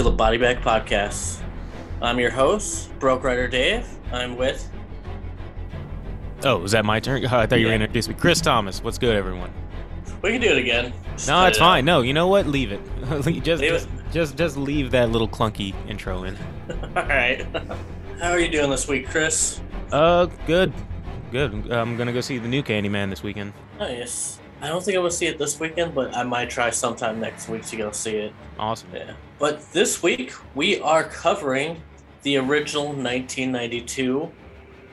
To 0.00 0.04
the 0.04 0.10
Body 0.10 0.38
Bag 0.38 0.62
Podcast. 0.62 1.42
I'm 2.00 2.18
your 2.18 2.30
host, 2.30 2.90
Broke 2.98 3.22
Rider 3.22 3.46
Dave. 3.48 3.86
I'm 4.10 4.34
with. 4.34 4.66
Oh, 6.42 6.64
is 6.64 6.70
that 6.72 6.86
my 6.86 7.00
turn? 7.00 7.26
I 7.26 7.44
thought 7.44 7.58
you 7.60 7.66
were 7.66 7.72
Yeah. 7.72 7.76
going 7.76 7.80
to 7.80 7.84
introduce 7.84 8.08
me. 8.08 8.14
Chris 8.14 8.40
Thomas. 8.40 8.82
What's 8.82 8.96
good, 8.96 9.14
everyone? 9.14 9.52
We 10.22 10.30
can 10.32 10.40
do 10.40 10.48
it 10.48 10.56
again. 10.56 10.94
Just 11.16 11.28
No, 11.28 11.44
it's 11.44 11.58
it 11.58 11.60
out. 11.60 11.66
fine. 11.66 11.84
No, 11.84 12.00
you 12.00 12.14
know 12.14 12.28
what? 12.28 12.46
Leave 12.46 12.72
it. 12.72 12.80
just, 13.44 13.60
Leave 13.60 13.72
just, 13.72 13.88
just, 14.10 14.36
just 14.38 14.56
leave 14.56 14.90
that 14.92 15.10
little 15.10 15.28
clunky 15.28 15.74
intro 15.86 16.24
in. 16.24 16.34
All 16.96 17.02
right. 17.04 17.44
How 18.22 18.30
are 18.30 18.40
you 18.40 18.48
doing 18.48 18.70
this 18.70 18.88
week, 18.88 19.06
Chris? 19.06 19.60
Uh, 19.92 20.28
good, 20.46 20.72
good. 21.30 21.70
I'm 21.70 21.98
gonna 21.98 22.14
go 22.14 22.22
see 22.22 22.38
the 22.38 22.48
new 22.48 22.62
Candyman 22.62 23.10
this 23.10 23.22
weekend. 23.22 23.52
Nice. 23.78 24.39
I 24.62 24.68
don't 24.68 24.84
think 24.84 24.96
I'm 24.96 25.02
gonna 25.02 25.10
see 25.10 25.26
it 25.26 25.38
this 25.38 25.58
weekend, 25.58 25.94
but 25.94 26.14
I 26.14 26.22
might 26.22 26.50
try 26.50 26.70
sometime 26.70 27.20
next 27.20 27.48
week 27.48 27.64
to 27.66 27.76
go 27.76 27.92
see 27.92 28.16
it. 28.16 28.34
Awesome. 28.58 28.90
Yeah. 28.94 29.14
But 29.38 29.72
this 29.72 30.02
week 30.02 30.32
we 30.54 30.80
are 30.80 31.04
covering 31.04 31.82
the 32.22 32.36
original 32.36 32.86
1992 32.88 34.30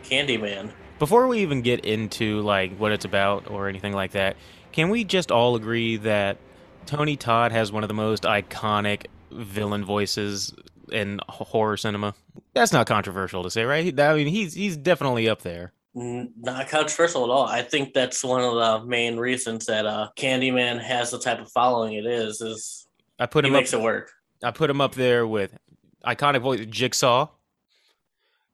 Candyman. 0.03 0.72
Before 0.99 1.27
we 1.27 1.39
even 1.39 1.61
get 1.61 1.85
into 1.85 2.41
like 2.41 2.77
what 2.77 2.91
it's 2.91 3.05
about 3.05 3.52
or 3.52 3.67
anything 3.67 3.94
like 3.94 4.11
that, 4.11 4.38
can 4.72 4.89
we 4.89 5.03
just 5.03 5.31
all 5.31 5.55
agree 5.55 5.97
that 5.97 6.38
Tony 6.86 7.17
Todd 7.17 7.52
has 7.52 7.72
one 7.72 7.84
of 7.84 7.89
the 7.89 7.94
most 7.94 8.23
iconic 8.23 9.08
villain 9.31 9.84
voices 9.84 10.53
in 10.91 11.20
horror 11.27 11.75
cinema? 11.75 12.16
That's 12.53 12.72
not 12.72 12.88
controversial 12.88 13.44
to 13.44 13.52
say, 13.52 13.66
right? 13.66 14.00
I 14.00 14.16
mean, 14.16 14.28
he's 14.28 14.53
he's 14.53 14.78
definitely 14.78 15.28
up 15.28 15.41
there. 15.41 15.73
Not 16.00 16.70
controversial 16.70 17.23
at 17.23 17.31
all. 17.31 17.45
I 17.45 17.64
think 17.64 17.95
that's 17.95 18.23
one 18.23 18.42
of 18.44 18.53
the 18.53 18.86
main 18.86 19.17
reasons 19.17 19.66
that 19.66 19.88
uh, 19.88 20.09
Candyman 20.16 20.80
has 20.80 21.09
the 21.09 21.17
type 21.17 21.40
of 21.40 21.52
following 21.52 21.94
it 21.94 22.06
is. 22.06 22.40
Is 22.40 22.88
I 23.17 23.26
put 23.26 23.44
him 23.44 23.56
up 23.56 23.62
makes 23.62 23.73
it 23.73 23.81
work. 23.81 24.12
I 24.44 24.52
put 24.52 24.70
him 24.70 24.80
up 24.80 24.94
there 24.94 25.25
with 25.25 25.58
iconic 26.06 26.42
voice 26.42 26.64
Jigsaw, 26.70 27.30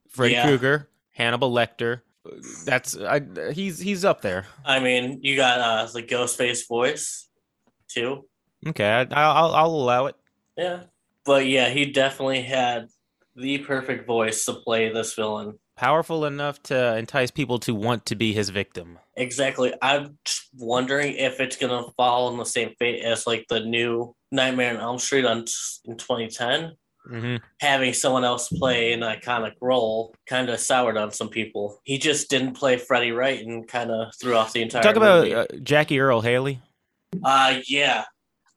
Freddy 0.07 0.35
Yeah. 0.35 0.45
Krueger, 0.47 0.89
Hannibal 1.11 1.51
Lecter. 1.51 2.01
That's 2.63 2.97
I, 2.97 3.21
he's 3.51 3.77
he's 3.77 4.05
up 4.05 4.21
there. 4.21 4.45
I 4.63 4.79
mean, 4.79 5.19
you 5.21 5.35
got 5.35 5.59
uh, 5.59 5.91
the 5.91 6.01
Ghostface 6.01 6.65
voice 6.65 7.27
too. 7.89 8.23
Okay, 8.65 8.89
I, 8.89 9.01
I'll 9.11 9.53
I'll 9.53 9.65
allow 9.67 10.05
it. 10.05 10.15
Yeah, 10.55 10.83
but 11.25 11.45
yeah, 11.45 11.67
he 11.67 11.87
definitely 11.91 12.43
had 12.43 12.87
the 13.35 13.57
perfect 13.57 14.07
voice 14.07 14.45
to 14.45 14.53
play 14.53 14.93
this 14.93 15.13
villain. 15.15 15.59
Powerful 15.75 16.25
enough 16.25 16.61
to 16.63 16.95
entice 16.97 17.31
people 17.31 17.57
to 17.59 17.73
want 17.73 18.05
to 18.07 18.15
be 18.15 18.31
his 18.33 18.49
victim. 18.49 18.99
Exactly. 19.17 19.73
I'm 19.81 20.17
just 20.23 20.49
wondering 20.57 21.13
if 21.15 21.39
it's 21.39 21.55
gonna 21.57 21.83
fall 21.97 22.31
in 22.31 22.37
the 22.37 22.45
same 22.45 22.73
fate 22.77 23.03
as 23.03 23.25
like 23.25 23.45
the 23.49 23.59
new 23.59 24.15
Nightmare 24.31 24.75
on 24.75 24.81
Elm 24.81 24.99
Street 24.99 25.25
on 25.25 25.39
in 25.85 25.97
2010. 25.97 26.73
hmm 27.07 27.35
Having 27.59 27.93
someone 27.93 28.23
else 28.23 28.49
play 28.49 28.93
an 28.93 29.01
iconic 29.01 29.53
role 29.61 30.13
kind 30.27 30.49
of 30.49 30.59
soured 30.59 30.95
on 30.97 31.11
some 31.11 31.29
people. 31.29 31.79
He 31.83 31.97
just 31.97 32.29
didn't 32.29 32.53
play 32.53 32.77
Freddy 32.77 33.11
right 33.11 33.43
and 33.43 33.67
kind 33.67 33.89
of 33.91 34.13
threw 34.21 34.35
off 34.35 34.53
the 34.53 34.61
entire. 34.61 34.83
Talk 34.83 34.95
about 34.95 35.23
movie. 35.23 35.35
uh, 35.35 35.45
Jackie 35.63 35.99
Earle 35.99 36.21
Haley. 36.21 36.61
uh 37.23 37.59
yeah. 37.67 38.03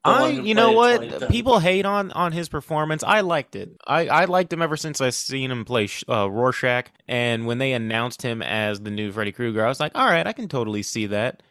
I, 0.07 0.29
you 0.29 0.55
know 0.55 0.71
what? 0.71 1.29
People 1.29 1.59
hate 1.59 1.85
on 1.85 2.11
on 2.11 2.31
his 2.31 2.49
performance. 2.49 3.03
I 3.03 3.21
liked 3.21 3.55
it. 3.55 3.71
I 3.85 4.07
I 4.07 4.25
liked 4.25 4.51
him 4.51 4.61
ever 4.61 4.77
since 4.77 5.01
I 5.01 5.09
seen 5.09 5.51
him 5.51 5.65
play 5.65 5.89
uh, 6.09 6.29
Rorschach. 6.29 6.87
And 7.07 7.45
when 7.45 7.57
they 7.57 7.73
announced 7.73 8.21
him 8.21 8.41
as 8.41 8.79
the 8.79 8.91
new 8.91 9.11
Freddy 9.11 9.31
Krueger, 9.31 9.65
I 9.65 9.69
was 9.69 9.79
like, 9.79 9.93
all 9.95 10.05
right, 10.05 10.25
I 10.25 10.33
can 10.33 10.47
totally 10.47 10.83
see 10.83 11.07
that. 11.07 11.43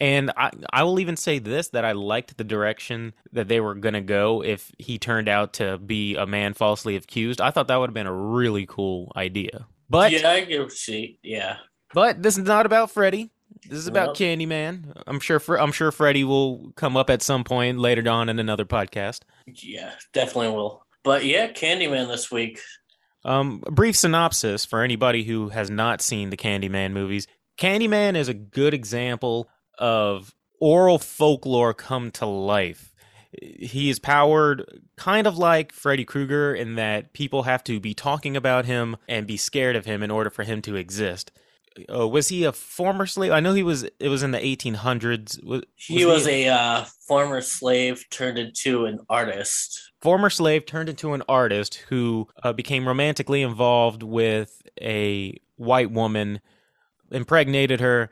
And 0.00 0.30
I 0.36 0.50
I 0.72 0.82
will 0.84 0.98
even 0.98 1.16
say 1.16 1.38
this 1.38 1.68
that 1.68 1.84
I 1.84 1.92
liked 1.92 2.36
the 2.36 2.44
direction 2.44 3.12
that 3.32 3.48
they 3.48 3.60
were 3.60 3.74
gonna 3.74 4.00
go 4.00 4.42
if 4.42 4.72
he 4.78 4.98
turned 4.98 5.28
out 5.28 5.54
to 5.54 5.78
be 5.78 6.16
a 6.16 6.26
man 6.26 6.54
falsely 6.54 6.96
accused. 6.96 7.40
I 7.40 7.50
thought 7.50 7.68
that 7.68 7.76
would 7.76 7.90
have 7.90 7.94
been 7.94 8.06
a 8.06 8.14
really 8.14 8.66
cool 8.66 9.12
idea. 9.14 9.66
But 9.90 10.12
yeah, 10.12 10.30
I 10.30 10.44
give 10.44 10.72
she 10.72 11.18
yeah. 11.22 11.56
but 11.92 12.22
this 12.22 12.38
is 12.38 12.44
not 12.44 12.64
about 12.64 12.90
Freddy. 12.90 13.30
This 13.68 13.78
is 13.78 13.86
about 13.86 14.08
Nope. 14.08 14.16
Candyman. 14.16 14.92
I'm 15.06 15.20
sure. 15.20 15.38
Fre- 15.38 15.58
I'm 15.58 15.72
sure 15.72 15.92
Freddy 15.92 16.24
will 16.24 16.72
come 16.76 16.96
up 16.96 17.10
at 17.10 17.22
some 17.22 17.44
point 17.44 17.78
later 17.78 18.08
on 18.10 18.28
in 18.28 18.38
another 18.38 18.64
podcast. 18.64 19.20
Yeah, 19.46 19.92
definitely 20.12 20.50
will. 20.50 20.84
But 21.04 21.24
yeah, 21.24 21.50
Candyman 21.52 22.08
this 22.08 22.30
week. 22.30 22.60
Um, 23.24 23.62
a 23.66 23.70
brief 23.70 23.96
synopsis 23.96 24.64
for 24.64 24.82
anybody 24.82 25.24
who 25.24 25.50
has 25.50 25.68
not 25.70 26.00
seen 26.00 26.30
the 26.30 26.36
Candyman 26.36 26.92
movies. 26.92 27.26
Candyman 27.58 28.16
is 28.16 28.28
a 28.28 28.34
good 28.34 28.72
example 28.72 29.48
of 29.78 30.34
oral 30.60 30.98
folklore 30.98 31.74
come 31.74 32.10
to 32.12 32.26
life. 32.26 32.94
He 33.40 33.90
is 33.90 33.98
powered 33.98 34.64
kind 34.96 35.26
of 35.26 35.38
like 35.38 35.72
Freddy 35.72 36.04
Krueger 36.04 36.54
in 36.54 36.74
that 36.76 37.12
people 37.12 37.44
have 37.44 37.62
to 37.64 37.78
be 37.78 37.94
talking 37.94 38.36
about 38.36 38.64
him 38.64 38.96
and 39.06 39.26
be 39.26 39.36
scared 39.36 39.76
of 39.76 39.84
him 39.84 40.02
in 40.02 40.10
order 40.10 40.30
for 40.30 40.42
him 40.42 40.60
to 40.62 40.74
exist. 40.76 41.30
Uh, 41.92 42.08
was 42.08 42.28
he 42.28 42.44
a 42.44 42.52
former 42.52 43.06
slave? 43.06 43.32
I 43.32 43.40
know 43.40 43.52
he 43.52 43.62
was. 43.62 43.84
It 43.98 44.08
was 44.08 44.22
in 44.22 44.32
the 44.32 44.38
1800s. 44.38 45.42
Was, 45.44 45.62
He 45.76 46.04
was 46.04 46.26
a 46.26 46.48
uh, 46.48 46.84
former 47.06 47.40
slave 47.40 48.06
turned 48.10 48.38
into 48.38 48.86
an 48.86 49.00
artist. 49.08 49.92
former 50.00 50.30
slave 50.30 50.66
turned 50.66 50.88
into 50.88 51.12
an 51.12 51.22
artist 51.28 51.76
who 51.88 52.28
uh, 52.42 52.52
became 52.52 52.88
romantically 52.88 53.42
involved 53.42 54.02
with 54.02 54.62
a 54.80 55.38
white 55.56 55.90
woman, 55.90 56.40
impregnated 57.10 57.80
her. 57.80 58.10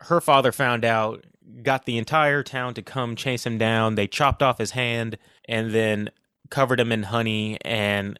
Her 0.00 0.20
father 0.20 0.52
found 0.52 0.84
out, 0.84 1.24
got 1.62 1.84
the 1.84 1.98
entire 1.98 2.42
town 2.42 2.74
to 2.74 2.82
come 2.82 3.16
chase 3.16 3.44
him 3.44 3.58
down. 3.58 3.96
They 3.96 4.06
chopped 4.06 4.42
off 4.42 4.58
his 4.58 4.70
hand 4.70 5.18
and 5.46 5.72
then 5.72 6.10
covered 6.50 6.80
him 6.80 6.92
in 6.92 7.02
honey 7.04 7.58
and 7.62 8.18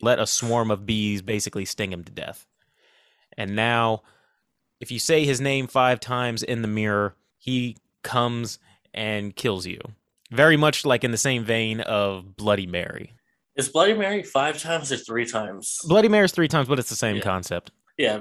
let 0.00 0.18
a 0.18 0.26
swarm 0.26 0.70
of 0.70 0.86
bees 0.86 1.22
basically 1.22 1.64
sting 1.64 1.92
him 1.92 2.04
to 2.04 2.12
death. 2.12 2.46
And 3.38 3.54
now, 3.56 4.02
if 4.80 4.90
you 4.90 4.98
say 4.98 5.24
his 5.24 5.40
name 5.40 5.66
five 5.68 6.00
times 6.00 6.42
in 6.42 6.60
the 6.60 6.68
mirror, 6.68 7.14
he 7.38 7.76
comes 8.02 8.58
and 8.92 9.34
kills 9.34 9.64
you. 9.66 9.80
Very 10.30 10.56
much 10.58 10.84
like 10.84 11.04
in 11.04 11.12
the 11.12 11.16
same 11.16 11.44
vein 11.44 11.80
of 11.80 12.36
Bloody 12.36 12.66
Mary. 12.66 13.14
Is 13.56 13.68
Bloody 13.68 13.94
Mary 13.94 14.22
five 14.22 14.58
times 14.60 14.92
or 14.92 14.96
three 14.96 15.24
times? 15.24 15.78
Bloody 15.84 16.08
Mary's 16.08 16.32
three 16.32 16.48
times, 16.48 16.68
but 16.68 16.78
it's 16.78 16.90
the 16.90 16.96
same 16.96 17.16
Yeah. 17.16 17.22
concept. 17.22 17.70
Yeah, 17.96 18.20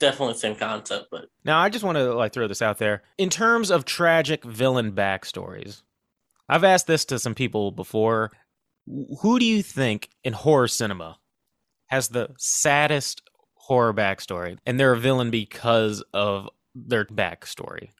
definitely 0.00 0.34
the 0.34 0.40
same 0.40 0.56
concept, 0.56 1.06
but 1.10 1.26
Now, 1.44 1.60
I 1.60 1.68
just 1.68 1.84
want 1.84 1.96
to 1.96 2.12
like 2.14 2.32
throw 2.32 2.48
this 2.48 2.60
out 2.62 2.78
there. 2.78 3.02
In 3.16 3.30
terms 3.30 3.70
of 3.70 3.84
tragic 3.84 4.44
villain 4.44 4.92
backstories, 4.92 5.82
I've 6.48 6.64
asked 6.64 6.86
this 6.86 7.04
to 7.06 7.18
some 7.18 7.34
people 7.34 7.70
before. 7.70 8.30
Who 9.20 9.38
do 9.38 9.44
you 9.44 9.62
think 9.62 10.10
in 10.24 10.32
horror 10.32 10.68
cinema 10.68 11.18
has 11.86 12.08
the 12.08 12.34
saddest 12.38 13.22
horror 13.68 13.92
backstory, 13.94 14.58
and 14.66 14.80
they're 14.80 14.92
a 14.92 14.98
villain 14.98 15.30
because 15.30 16.02
of 16.14 16.48
their 16.74 17.04
backstory? 17.04 17.90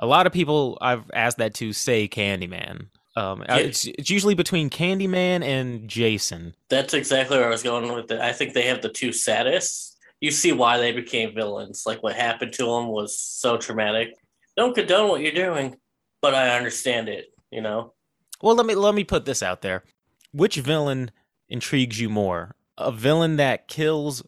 A 0.00 0.06
lot 0.06 0.26
of 0.26 0.32
people 0.32 0.76
I've 0.80 1.08
asked 1.14 1.38
that 1.38 1.54
to 1.54 1.72
say 1.72 2.08
Candyman. 2.08 2.88
Um, 3.16 3.44
Yeah. 3.48 3.58
it's, 3.58 3.84
it's 3.84 4.10
usually 4.10 4.34
between 4.34 4.68
Candyman 4.70 5.44
and 5.44 5.88
Jason. 5.88 6.54
that's 6.68 6.94
exactly 6.94 7.38
where 7.38 7.46
I 7.46 7.50
was 7.50 7.62
going 7.62 7.92
with 7.94 8.10
it. 8.10 8.20
I 8.20 8.32
think 8.32 8.52
they 8.54 8.66
have 8.66 8.82
the 8.82 8.88
two 8.88 9.12
saddest. 9.12 9.96
You 10.20 10.32
see 10.32 10.50
why 10.52 10.78
they 10.78 10.90
became 10.90 11.32
villains. 11.32 11.84
Like 11.86 12.02
what 12.02 12.16
happened 12.16 12.52
to 12.54 12.64
them 12.64 12.88
was 12.88 13.16
so 13.16 13.56
traumatic. 13.56 14.08
Don't 14.56 14.74
condone 14.74 15.08
what 15.10 15.20
you're 15.20 15.30
doing, 15.32 15.76
but 16.20 16.34
I 16.34 16.56
understand 16.56 17.08
it. 17.08 17.26
You 17.52 17.60
know, 17.60 17.92
Well, 18.42 18.56
let 18.56 18.66
me 18.66 18.74
let 18.74 18.96
me 18.96 19.04
put 19.04 19.26
this 19.26 19.42
out 19.44 19.62
there. 19.62 19.84
Which 20.32 20.56
villain 20.56 21.12
intrigues 21.48 22.00
you 22.00 22.08
more? 22.08 22.56
A 22.76 22.90
villain 22.90 23.36
that 23.36 23.68
kills 23.68 24.24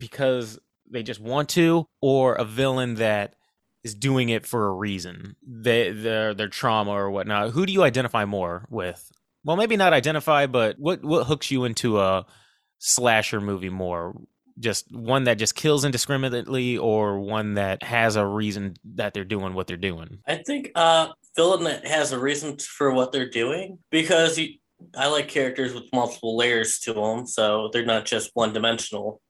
because 0.00 0.58
they 0.90 1.04
just 1.04 1.20
want 1.20 1.50
to, 1.50 1.86
or 2.00 2.34
a 2.34 2.44
villain 2.44 2.96
that 2.96 3.36
is 3.84 3.94
doing 3.94 4.28
it 4.30 4.44
for 4.44 4.66
a 4.66 4.72
reason? 4.72 5.36
They, 5.46 5.92
their 5.92 6.34
their 6.34 6.48
trauma 6.48 6.90
or 6.90 7.10
whatnot. 7.10 7.50
Who 7.50 7.64
do 7.66 7.72
you 7.72 7.84
identify 7.84 8.24
more 8.24 8.66
with? 8.68 9.12
Well, 9.44 9.56
maybe 9.56 9.76
not 9.76 9.92
identify, 9.92 10.46
but 10.46 10.78
what 10.78 11.04
what 11.04 11.26
hooks 11.26 11.52
you 11.52 11.64
into 11.64 12.00
a 12.00 12.26
slasher 12.78 13.40
movie 13.40 13.70
more? 13.70 14.20
Just 14.58 14.92
one 14.92 15.24
that 15.24 15.38
just 15.38 15.54
kills 15.54 15.84
indiscriminately, 15.84 16.76
or 16.76 17.20
one 17.20 17.54
that 17.54 17.82
has 17.82 18.16
a 18.16 18.26
reason 18.26 18.74
that 18.96 19.14
they're 19.14 19.24
doing 19.24 19.54
what 19.54 19.68
they're 19.68 19.76
doing. 19.76 20.18
I 20.26 20.36
think 20.36 20.72
uh 20.74 21.08
villain 21.36 21.64
that 21.64 21.86
has 21.86 22.12
a 22.12 22.18
reason 22.18 22.58
for 22.58 22.92
what 22.92 23.12
they're 23.12 23.30
doing 23.30 23.78
because 23.90 24.38
I 24.96 25.08
like 25.08 25.28
characters 25.28 25.72
with 25.74 25.84
multiple 25.92 26.36
layers 26.36 26.78
to 26.80 26.92
them, 26.92 27.26
so 27.26 27.70
they're 27.72 27.84
not 27.84 28.04
just 28.04 28.30
one 28.34 28.52
dimensional, 28.52 29.20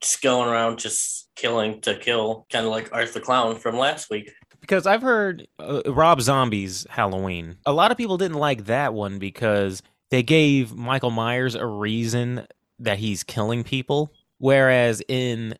just 0.00 0.22
going 0.22 0.48
around 0.48 0.78
just 0.78 1.28
killing 1.36 1.80
to 1.82 1.96
kill, 1.98 2.46
kind 2.50 2.64
of 2.66 2.72
like 2.72 2.88
Art 2.92 3.12
the 3.12 3.20
Clown 3.20 3.56
from 3.56 3.76
last 3.76 4.10
week. 4.10 4.30
because 4.60 4.86
I've 4.86 5.02
heard 5.02 5.46
uh, 5.58 5.82
Rob 5.86 6.20
Zombie's 6.20 6.86
Halloween. 6.90 7.56
A 7.66 7.72
lot 7.72 7.90
of 7.90 7.96
people 7.96 8.18
didn't 8.18 8.38
like 8.38 8.64
that 8.66 8.94
one 8.94 9.18
because 9.18 9.82
they 10.10 10.22
gave 10.22 10.74
Michael 10.74 11.10
Myers 11.10 11.54
a 11.54 11.66
reason 11.66 12.46
that 12.78 12.98
he's 12.98 13.22
killing 13.22 13.64
people, 13.64 14.12
whereas 14.38 15.02
in 15.08 15.54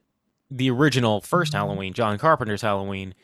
the 0.50 0.70
original 0.70 1.20
first 1.20 1.52
Halloween, 1.52 1.92
John 1.92 2.18
Carpenter's 2.18 2.62
Halloween, 2.62 3.14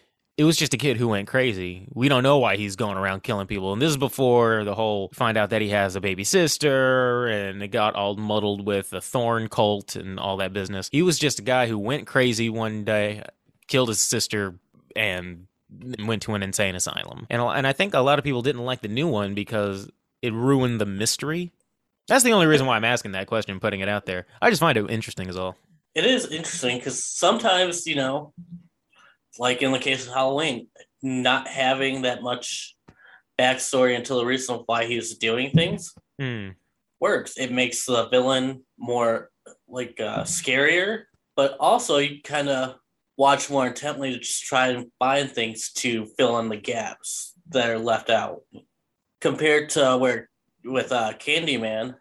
it 0.42 0.44
was 0.44 0.56
just 0.56 0.74
a 0.74 0.76
kid 0.76 0.96
who 0.96 1.06
went 1.06 1.28
crazy. 1.28 1.86
We 1.94 2.08
don't 2.08 2.24
know 2.24 2.38
why 2.38 2.56
he's 2.56 2.74
going 2.74 2.96
around 2.96 3.22
killing 3.22 3.46
people. 3.46 3.72
And 3.72 3.80
this 3.80 3.90
is 3.90 3.96
before 3.96 4.64
the 4.64 4.74
whole 4.74 5.08
find 5.14 5.38
out 5.38 5.50
that 5.50 5.62
he 5.62 5.68
has 5.68 5.94
a 5.94 6.00
baby 6.00 6.24
sister 6.24 7.28
and 7.28 7.62
it 7.62 7.68
got 7.68 7.94
all 7.94 8.16
muddled 8.16 8.66
with 8.66 8.90
the 8.90 9.00
Thorn 9.00 9.48
cult 9.48 9.94
and 9.94 10.18
all 10.18 10.38
that 10.38 10.52
business. 10.52 10.88
He 10.90 11.02
was 11.02 11.16
just 11.16 11.38
a 11.38 11.42
guy 11.42 11.68
who 11.68 11.78
went 11.78 12.08
crazy 12.08 12.48
one 12.48 12.82
day, 12.82 13.22
killed 13.68 13.88
his 13.88 14.00
sister, 14.00 14.56
and 14.96 15.46
went 16.04 16.22
to 16.22 16.34
an 16.34 16.42
insane 16.42 16.74
asylum. 16.74 17.28
And 17.30 17.40
and 17.40 17.64
I 17.64 17.72
think 17.72 17.94
a 17.94 18.00
lot 18.00 18.18
of 18.18 18.24
people 18.24 18.42
didn't 18.42 18.64
like 18.64 18.80
the 18.80 18.88
new 18.88 19.06
one 19.06 19.34
because 19.34 19.88
it 20.22 20.32
ruined 20.32 20.80
the 20.80 20.86
mystery. 20.86 21.52
That's 22.08 22.24
the 22.24 22.32
only 22.32 22.46
reason 22.46 22.66
why 22.66 22.74
I'm 22.74 22.84
asking 22.84 23.12
that 23.12 23.28
question, 23.28 23.60
putting 23.60 23.78
it 23.78 23.88
out 23.88 24.06
there. 24.06 24.26
I 24.40 24.50
just 24.50 24.60
find 24.60 24.76
it 24.76 24.90
interesting 24.90 25.28
as 25.28 25.36
all. 25.36 25.56
It 25.94 26.04
is 26.04 26.26
interesting 26.26 26.78
because 26.78 27.06
sometimes, 27.16 27.86
you 27.86 27.94
know, 27.94 28.32
like 29.38 29.62
in 29.62 29.72
the 29.72 29.78
case 29.78 30.06
of 30.06 30.12
Halloween, 30.14 30.68
not 31.02 31.48
having 31.48 32.02
that 32.02 32.22
much 32.22 32.76
backstory 33.38 33.96
until 33.96 34.18
the 34.18 34.26
reason 34.26 34.62
why 34.66 34.84
he 34.84 34.96
was 34.96 35.16
doing 35.16 35.50
things 35.50 35.94
Hmm. 36.20 36.50
works. 37.00 37.36
It 37.38 37.50
makes 37.50 37.86
the 37.86 38.08
villain 38.08 38.64
more 38.78 39.30
like 39.66 39.98
uh, 40.00 40.22
scarier, 40.24 41.04
but 41.34 41.56
also 41.58 41.98
you 41.98 42.20
kind 42.22 42.48
of 42.48 42.76
watch 43.16 43.50
more 43.50 43.66
intently 43.66 44.12
to 44.12 44.18
just 44.18 44.44
try 44.44 44.68
and 44.68 44.90
find 44.98 45.30
things 45.30 45.72
to 45.72 46.06
fill 46.18 46.38
in 46.38 46.48
the 46.48 46.56
gaps 46.56 47.34
that 47.48 47.70
are 47.70 47.78
left 47.78 48.10
out. 48.10 48.42
Compared 49.20 49.70
to 49.70 49.96
where 49.98 50.28
with 50.64 50.92
uh, 50.92 51.12
Candyman, 51.14 51.94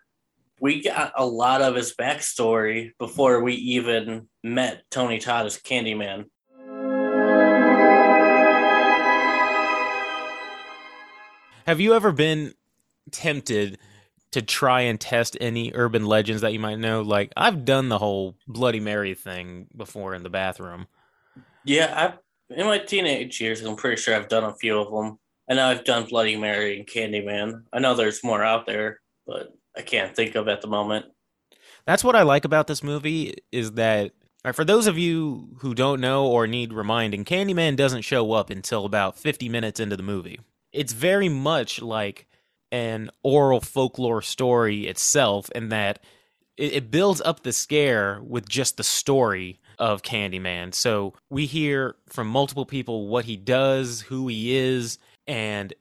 we 0.60 0.84
got 0.84 1.13
a 1.18 1.25
lot 1.25 1.62
of 1.62 1.75
his 1.75 1.95
backstory 1.95 2.92
before 3.00 3.42
we 3.42 3.54
even 3.56 4.27
met 4.44 4.84
Tony 4.92 5.18
Todd 5.18 5.45
as 5.48 5.57
Candyman. 5.57 6.25
Have 11.71 11.79
you 11.79 11.94
ever 11.94 12.12
been 12.12 12.53
tempted 13.12 13.79
to 14.33 14.41
try 14.41 14.81
and 14.81 15.00
test 15.00 15.38
any 15.39 15.71
urban 15.73 16.06
legends 16.06 16.41
that 16.41 16.51
you 16.51 16.59
might 16.59 16.79
know? 16.79 17.01
Like 17.01 17.31
I've 17.38 17.63
done 17.63 17.88
the 17.88 17.97
whole 17.97 18.35
Bloody 18.45 18.81
Mary 18.81 19.13
thing 19.13 19.68
before 19.73 20.13
in 20.13 20.23
the 20.23 20.29
bathroom. 20.29 20.88
Yeah, 21.63 22.18
I 22.50 22.53
in 22.53 22.68
my 22.68 22.77
teenage 22.77 23.39
years, 23.39 23.62
I'm 23.62 23.77
pretty 23.77 24.01
sure 24.01 24.13
I've 24.13 24.27
done 24.27 24.44
a 24.44 24.53
few 24.53 24.79
of 24.79 24.91
them. 24.91 25.18
I 25.50 25.53
know 25.53 25.65
I've 25.65 25.85
done 25.85 26.07
Bloody 26.07 26.35
Mary 26.35 26.77
and 26.77 26.85
Candyman. 26.85 27.63
I 27.71 27.79
know 27.79 27.95
there's 27.95 28.21
more 28.21 28.44
out 28.44 28.65
there, 28.65 29.00
but 29.25 29.56
I 29.77 29.81
can't 29.81 30.13
think 30.13 30.35
of 30.35 30.50
at 30.50 30.59
the 30.59 30.67
moment. 30.67 31.06
That's 31.85 32.03
what 32.03 32.17
I 32.17 32.24
like 32.24 32.44
about 32.44 32.67
this 32.67 32.83
movie 32.83 33.35
is 33.53 33.71
that 33.75 34.12
right, 34.44 34.53
for 34.53 34.65
those 34.65 34.88
of 34.88 34.97
you 34.97 35.56
who 35.59 35.74
don't 35.74 36.01
know 36.01 36.27
or 36.27 36.47
need 36.47 36.74
reminding, 36.74 37.24
Candyman 37.24 37.77
doesn't 37.77 38.01
show 38.01 38.33
up 38.33 38.50
until 38.50 38.83
about 38.83 39.17
50 39.17 39.47
minutes 39.47 39.79
into 39.79 39.95
the 39.95 40.03
movie. 40.03 40.41
It's 40.71 40.94
very 40.94 41.29
much 41.29 41.81
like 41.81 42.27
an 42.71 43.09
oral 43.23 43.62
folklore 43.62 44.21
story 44.21 44.88
itself 44.88 45.50
in 45.51 45.69
that 45.69 46.00
it, 46.57 46.73
it 46.73 46.91
builds 46.91 47.21
up 47.21 47.44
the 47.44 47.51
scare 47.51 48.21
with 48.21 48.47
just 48.47 48.77
the 48.77 48.83
story 48.83 49.59
of 49.77 50.03
Candyman. 50.03 50.73
So 50.73 51.13
we 51.29 51.45
hear 51.45 51.95
from 52.07 52.27
multiple 52.27 52.65
people 52.65 53.07
what 53.07 53.25
he 53.25 53.35
does, 53.35 54.01
who 54.01 54.27
he 54.27 54.56
is, 54.56 55.00
and 55.27 55.73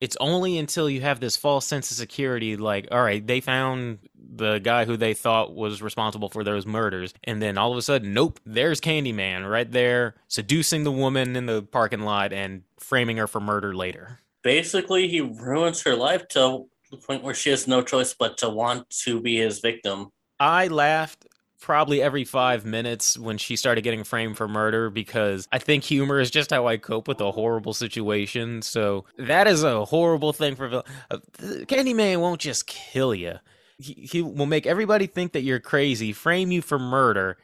it's 0.00 0.16
only 0.20 0.58
until 0.58 0.90
you 0.90 1.00
have 1.00 1.20
this 1.20 1.36
false 1.36 1.66
sense 1.66 1.90
of 1.90 1.96
security 1.96 2.56
like 2.56 2.88
all 2.90 3.02
right 3.02 3.26
they 3.26 3.40
found 3.40 3.98
the 4.14 4.58
guy 4.58 4.84
who 4.84 4.96
they 4.96 5.14
thought 5.14 5.54
was 5.54 5.80
responsible 5.80 6.28
for 6.28 6.44
those 6.44 6.66
murders 6.66 7.14
and 7.24 7.40
then 7.40 7.56
all 7.56 7.72
of 7.72 7.78
a 7.78 7.82
sudden 7.82 8.12
nope 8.12 8.38
there's 8.44 8.80
candyman 8.80 9.48
right 9.48 9.72
there 9.72 10.14
seducing 10.28 10.84
the 10.84 10.92
woman 10.92 11.34
in 11.34 11.46
the 11.46 11.62
parking 11.62 12.02
lot 12.02 12.32
and 12.32 12.62
framing 12.78 13.16
her 13.16 13.26
for 13.26 13.40
murder 13.40 13.74
later 13.74 14.20
Basically, 14.46 15.08
he 15.08 15.20
ruins 15.20 15.82
her 15.82 15.96
life 15.96 16.28
to 16.28 16.68
the 16.92 16.98
point 16.98 17.24
where 17.24 17.34
she 17.34 17.50
has 17.50 17.66
no 17.66 17.82
choice 17.82 18.14
but 18.14 18.38
to 18.38 18.48
want 18.48 18.88
to 18.90 19.20
be 19.20 19.38
his 19.38 19.58
victim. 19.58 20.12
i 20.38 20.68
laughed 20.68 21.26
probably 21.60 22.00
every 22.00 22.22
five 22.22 22.64
minutes 22.64 23.18
when 23.18 23.38
she 23.38 23.56
started 23.56 23.82
getting 23.82 24.04
framed 24.04 24.36
for 24.36 24.46
murder 24.46 24.88
because 24.88 25.48
I 25.50 25.58
think 25.58 25.82
humor 25.82 26.20
is 26.20 26.30
just 26.30 26.50
how 26.50 26.68
I 26.68 26.76
cope 26.76 27.08
with 27.08 27.20
a 27.20 27.32
horrible 27.32 27.74
situation. 27.74 28.62
So 28.62 29.06
that 29.18 29.48
is 29.48 29.64
a 29.64 29.84
horrible 29.84 30.32
thing 30.32 30.54
for 30.54 30.84
uh, 31.10 31.18
Candyman 31.40 32.20
won't 32.20 32.40
just 32.40 32.68
kill 32.68 33.16
you. 33.16 33.40
He, 33.78 33.94
he 33.94 34.22
will 34.22 34.46
make 34.46 34.64
everybody 34.64 35.08
think 35.08 35.32
that 35.32 35.42
you're 35.42 35.58
crazy, 35.58 36.12
frame 36.12 36.52
you 36.52 36.62
for 36.62 36.78
murder 36.78 37.36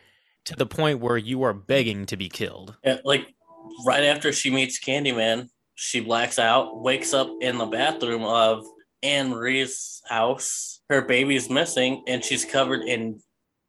to 0.45 0.55
the 0.55 0.67
point 0.67 1.01
where 1.01 1.19
you 1.19 1.43
are 1.43 1.53
begging 1.53 2.07
to 2.07 2.17
be 2.17 2.29
killed. 2.29 2.77
Yeah, 2.85 2.99
like 3.05 3.35
right 3.85 4.05
after 4.05 4.33
she 4.33 4.53
meets 4.53 4.79
Candyman, 4.79 5.49
she 5.83 5.99
blacks 5.99 6.39
out, 6.39 6.81
wakes 6.81 7.13
up 7.13 7.29
in 7.41 7.59
the 7.59 7.67
bathroom 7.67 8.23
of 8.23 8.65
Anne 9.03 9.31
Marie's 9.31 10.01
house. 10.09 10.81
Her 10.89 11.03
baby's 11.03 11.51
missing, 11.51 12.05
and 12.07 12.25
she's 12.25 12.45
covered 12.45 12.83
in 12.83 13.21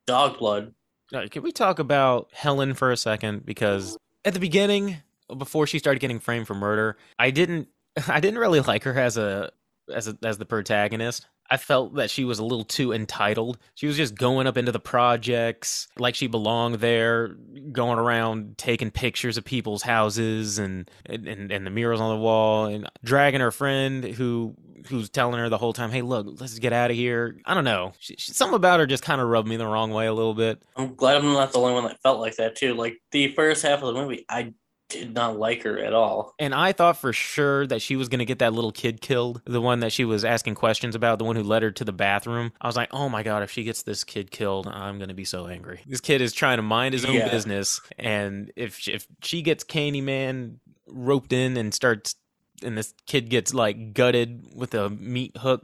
dog 0.06 0.38
blood. 0.38 0.75
Uh, 1.12 1.25
can 1.31 1.42
we 1.42 1.51
talk 1.51 1.80
about 1.80 2.30
Helen 2.31 2.75
for 2.75 2.92
a 2.92 2.98
second? 2.98 3.48
Because 3.48 3.98
at 4.25 4.36
the 4.36 4.39
beginning, 4.39 4.98
before 5.36 5.65
she 5.65 5.80
started 5.80 6.01
getting 6.01 6.19
framed 6.19 6.45
for 6.45 6.54
murder, 6.54 6.98
I 7.18 7.31
didn't, 7.31 7.68
I 8.07 8.19
didn't 8.19 8.39
really 8.39 8.60
like 8.60 8.83
her 8.83 8.98
as 8.98 9.18
a 9.18 9.51
as 9.92 10.07
a, 10.07 10.15
as 10.24 10.38
the 10.38 10.45
protagonist. 10.45 11.27
I 11.53 11.57
felt 11.57 11.94
that 11.97 12.09
she 12.09 12.25
was 12.25 12.39
a 12.39 12.44
little 12.44 12.63
too 12.63 12.91
entitled. 12.91 13.59
She 13.75 13.85
was 13.85 13.95
just 13.95 14.15
going 14.15 14.47
up 14.47 14.57
into 14.57 14.71
the 14.71 14.79
projects 14.79 15.88
like 16.00 16.15
she 16.15 16.25
belonged 16.25 16.77
there, 16.77 17.35
going 17.71 18.00
around 18.00 18.57
taking 18.57 18.89
pictures 18.89 19.38
of 19.38 19.45
people's 19.45 19.83
houses 19.83 20.57
and 20.57 20.89
and, 21.05 21.51
and 21.51 21.63
the 21.63 21.69
murals 21.69 22.01
on 22.01 22.09
the 22.09 22.19
wall, 22.19 22.65
and 22.65 22.89
dragging 23.03 23.39
her 23.39 23.51
friend 23.51 24.03
who 24.03 24.55
who's 24.88 25.11
telling 25.11 25.38
her 25.38 25.47
the 25.47 25.59
whole 25.59 25.73
time, 25.73 25.91
"Hey, 25.91 26.01
look, 26.01 26.25
let's 26.41 26.57
get 26.57 26.73
out 26.73 26.89
of 26.89 26.97
here." 26.97 27.38
I 27.45 27.53
don't 27.53 27.65
know. 27.65 27.94
She, 28.00 28.15
she, 28.17 28.33
something 28.33 28.55
about 28.55 28.79
her 28.79 28.88
just 28.88 29.03
kind 29.03 29.21
of 29.21 29.27
rubbed 29.27 29.47
me 29.47 29.55
the 29.55 29.67
wrong 29.67 29.91
way 29.91 30.07
a 30.07 30.13
little 30.13 30.33
bit. 30.33 30.59
I'm 30.75 30.95
glad 30.95 31.17
I'm 31.17 31.33
not 31.33 31.51
the 31.51 31.59
only 31.59 31.73
one 31.73 31.83
that 31.83 32.01
felt 32.01 32.19
like 32.19 32.38
that 32.38 32.55
too. 32.55 32.73
Like 32.73 32.97
the 33.11 33.27
first 33.35 33.61
half 33.61 33.83
of 33.83 33.94
the 33.94 34.01
movie, 34.01 34.25
I 34.27 34.55
did 34.89 35.13
not 35.13 35.39
like 35.39 35.63
her 35.63 35.80
at 35.80 35.94
all. 35.94 36.35
And 36.39 36.53
I 36.53 36.71
thought 36.71 36.97
for 36.97 37.13
sure 37.13 37.65
that 37.68 37.81
she 37.81 37.95
was 37.95 38.09
going 38.09 38.19
to 38.19 38.25
get 38.25 38.39
that 38.39 38.53
little 38.53 38.71
kid 38.71 39.01
killed, 39.01 39.41
the 39.45 39.62
one 39.62 39.80
that 39.80 39.91
she 39.91 40.06
was 40.06 40.24
asking 40.24 40.56
questions 40.56 40.94
about, 40.95 41.18
the 41.18 41.25
one 41.25 41.35
who 41.35 41.44
led 41.44 41.63
her 41.63 41.71
to 41.71 41.83
the 41.83 41.91
bathroom. 41.94 42.51
I 42.62 42.68
was 42.68 42.75
like, 42.75 42.89
oh 42.91 43.09
my 43.09 43.24
God, 43.24 43.41
if 43.43 43.50
she 43.51 43.63
gets 43.63 43.84
this 43.84 44.03
kid 44.03 44.29
killed, 44.29 44.67
I'm 44.67 44.98
going 44.98 45.08
to 45.10 45.15
be 45.15 45.25
so 45.25 45.48
angry. 45.48 45.81
This 45.88 46.01
kid 46.01 46.22
is 46.22 46.34
trying 46.34 46.58
to 46.58 46.63
mind 46.63 46.93
his 46.93 47.05
own 47.05 47.15
Yeah. 47.15 47.29
business. 47.29 47.81
And 47.98 48.51
if, 48.55 48.88
if 48.88 49.08
she 49.24 49.41
gets 49.41 49.63
Candyman 49.63 50.58
roped 50.88 51.34
in 51.34 51.58
and 51.58 51.74
starts, 51.74 52.15
and 52.62 52.77
this 52.77 52.93
kid 53.08 53.29
gets 53.29 53.53
like 53.53 53.93
gutted 53.93 54.46
with 54.55 54.74
a 54.75 54.89
meat 54.89 55.36
hook, 55.38 55.63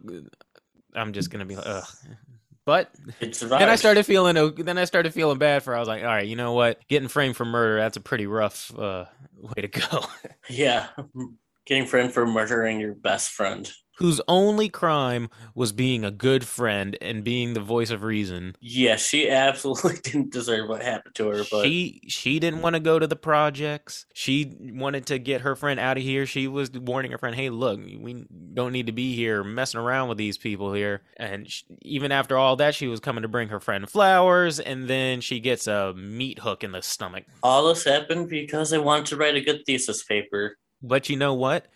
I'm 0.96 1.14
just 1.14 1.30
going 1.30 1.40
to 1.42 1.46
be 1.46 1.56
like, 1.56 1.68
ugh. 1.68 1.86
But 2.70 2.92
It 3.20 3.36
survived. 3.36 3.64
then 3.64 3.70
I 3.70 3.76
started 3.78 4.06
feeling 4.06 4.54
then 4.58 4.78
I 4.78 4.86
started 4.86 5.12
feeling 5.12 5.40
bad 5.40 5.64
for. 5.64 5.76
I 5.76 5.80
was 5.80 5.88
like, 5.88 6.04
all 6.04 6.08
right, 6.10 6.28
you 6.28 6.36
know 6.36 6.54
what? 6.54 6.88
Getting 6.88 7.08
framed 7.08 7.36
for 7.36 7.44
murder 7.44 7.78
that's 7.78 7.98
a 7.98 8.00
pretty 8.00 8.28
rough 8.28 8.72
uh, 8.78 9.06
way 9.36 9.64
to 9.64 9.68
go. 9.68 10.06
Yeah, 10.52 10.88
getting 11.66 11.88
framed 11.88 12.14
for 12.14 12.28
murdering 12.28 12.80
your 12.80 12.94
best 12.94 13.32
friend. 13.32 13.68
Whose 14.00 14.22
only 14.28 14.70
crime 14.70 15.30
was 15.56 15.72
being 15.72 16.04
a 16.06 16.12
good 16.12 16.46
friend 16.46 16.98
and 17.02 17.24
being 17.24 17.54
the 17.54 17.60
voice 17.60 17.90
of 17.92 18.04
reason. 18.04 18.56
Yeah, 18.62 18.96
she 18.96 19.30
absolutely 19.30 19.98
didn't 20.04 20.32
deserve 20.32 20.70
what 20.70 20.82
happened 20.82 21.16
to 21.16 21.28
her, 21.28 21.44
but 21.52 21.64
She 21.66 22.02
she 22.08 22.40
didn't 22.40 22.62
want 22.62 22.76
to 22.76 22.80
go 22.80 22.98
to 23.00 23.08
the 23.08 23.16
projects. 23.16 24.06
She 24.14 24.56
wanted 24.60 25.06
to 25.08 25.20
get 25.20 25.42
her 25.42 25.56
friend 25.56 25.80
out 25.80 25.98
of 25.98 26.04
here. 26.04 26.26
She 26.26 26.48
was 26.48 26.72
warning 26.72 27.12
her 27.12 27.18
friend, 27.18 27.36
"Hey, 27.36 27.50
look, 27.50 27.80
we 27.80 28.26
don't 28.54 28.72
need 28.72 28.88
to 28.88 28.92
be 28.94 29.16
here 29.16 29.44
messing 29.44 29.80
around 29.80 30.10
with 30.10 30.18
these 30.18 30.38
people 30.38 30.74
here." 30.74 31.04
And 31.18 31.50
sh 31.50 31.64
even 31.82 32.12
after 32.12 32.38
all 32.38 32.56
that, 32.58 32.76
she 32.76 32.88
was 32.88 33.00
coming 33.00 33.22
to 33.24 33.28
bring 33.28 33.50
her 33.50 33.60
friend 33.60 33.90
flowers, 33.90 34.60
and 34.60 34.88
then 34.88 35.22
she 35.22 35.40
gets 35.40 35.68
a 35.68 35.94
meat 35.96 36.40
hook 36.40 36.64
in 36.64 36.72
the 36.72 36.82
stomach. 36.82 37.26
all 37.44 37.68
this 37.68 37.84
happened 37.84 38.30
because 38.30 38.74
I 38.74 38.78
wanted 38.78 39.08
to 39.08 39.18
write 39.18 39.36
a 39.36 39.42
good 39.42 39.66
thesis 39.66 40.04
paper. 40.04 40.58
But 40.82 41.10
you 41.10 41.18
know 41.18 41.34
what? 41.34 41.68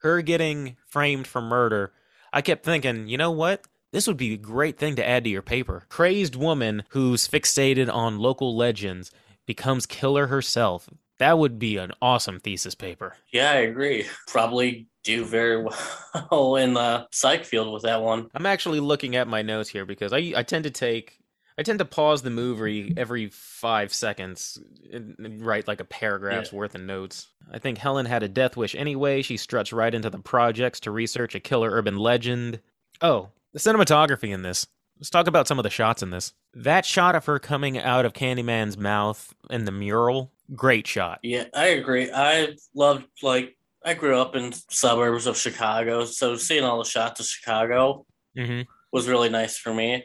Her 0.00 0.22
getting 0.22 0.76
framed 0.86 1.26
for 1.26 1.40
murder, 1.40 1.92
I 2.32 2.42
kept 2.42 2.64
thinking, 2.64 3.08
you 3.08 3.18
know 3.18 3.30
what? 3.30 3.66
This 3.92 4.06
would 4.06 4.16
be 4.16 4.34
a 4.34 4.38
great 4.38 4.78
thing 4.78 4.96
to 4.96 5.06
add 5.06 5.24
to 5.24 5.30
your 5.30 5.42
paper. 5.42 5.84
Crazed 5.88 6.36
woman 6.36 6.84
who's 6.90 7.26
fixated 7.26 7.92
on 7.92 8.18
local 8.18 8.56
legends 8.56 9.10
becomes 9.46 9.86
killer 9.86 10.28
herself. 10.28 10.88
That 11.18 11.38
would 11.38 11.58
be 11.58 11.76
an 11.76 11.92
awesome 12.00 12.40
thesis 12.40 12.74
paper. 12.74 13.16
Yeah, 13.32 13.50
I 13.50 13.56
agree. 13.56 14.06
Probably 14.26 14.86
do 15.04 15.24
very 15.24 15.66
well 16.30 16.56
in 16.56 16.74
the 16.74 17.06
psych 17.10 17.44
field 17.44 17.72
with 17.72 17.82
that 17.82 18.00
one. 18.00 18.30
I'm 18.34 18.46
actually 18.46 18.80
looking 18.80 19.16
at 19.16 19.28
my 19.28 19.42
notes 19.42 19.68
here 19.68 19.84
because 19.84 20.12
I 20.12 20.32
I 20.36 20.42
tend 20.42 20.64
to 20.64 20.70
take 20.70 21.19
I 21.60 21.62
tend 21.62 21.78
to 21.80 21.84
pause 21.84 22.22
the 22.22 22.30
movie 22.30 22.94
every 22.96 23.28
five 23.28 23.92
seconds 23.92 24.58
and 24.90 25.44
write 25.44 25.68
like 25.68 25.80
a 25.80 25.84
paragraph's 25.84 26.54
worth 26.54 26.74
of 26.74 26.80
notes. 26.80 27.28
I 27.52 27.58
think 27.58 27.76
Helen 27.76 28.06
had 28.06 28.22
a 28.22 28.28
death 28.28 28.56
wish 28.56 28.74
anyway. 28.74 29.20
She 29.20 29.36
struts 29.36 29.70
right 29.70 29.94
into 29.94 30.08
the 30.08 30.20
projects 30.20 30.80
to 30.80 30.90
research 30.90 31.34
a 31.34 31.40
killer 31.40 31.70
urban 31.70 31.96
legend. 31.96 32.60
Oh, 33.02 33.28
the 33.52 33.58
cinematography 33.58 34.30
in 34.30 34.40
this. 34.40 34.66
Let's 34.98 35.10
talk 35.10 35.26
about 35.26 35.46
some 35.46 35.58
of 35.58 35.62
the 35.64 35.68
shots 35.68 36.02
in 36.02 36.08
this. 36.08 36.32
That 36.54 36.86
shot 36.86 37.14
of 37.14 37.26
her 37.26 37.38
coming 37.38 37.76
out 37.76 38.06
of 38.06 38.14
Candyman's 38.14 38.78
mouth 38.78 39.34
in 39.50 39.66
the 39.66 39.70
mural, 39.70 40.32
great 40.56 40.86
shot. 40.86 41.18
Yeah, 41.22 41.44
I 41.54 41.66
agree. 41.66 42.10
I 42.10 42.54
loved 42.74 43.04
like 43.22 43.54
I 43.84 43.92
grew 43.92 44.18
up 44.18 44.34
in 44.34 44.54
suburbs 44.70 45.26
of 45.26 45.36
Chicago, 45.36 46.06
so 46.06 46.36
seeing 46.36 46.64
all 46.64 46.78
the 46.78 46.88
shots 46.88 47.20
of 47.20 47.26
Chicago 47.26 48.06
hmm 48.36 48.62
was 48.92 49.08
really 49.08 49.28
nice 49.28 49.58
for 49.58 49.72
me. 49.72 50.04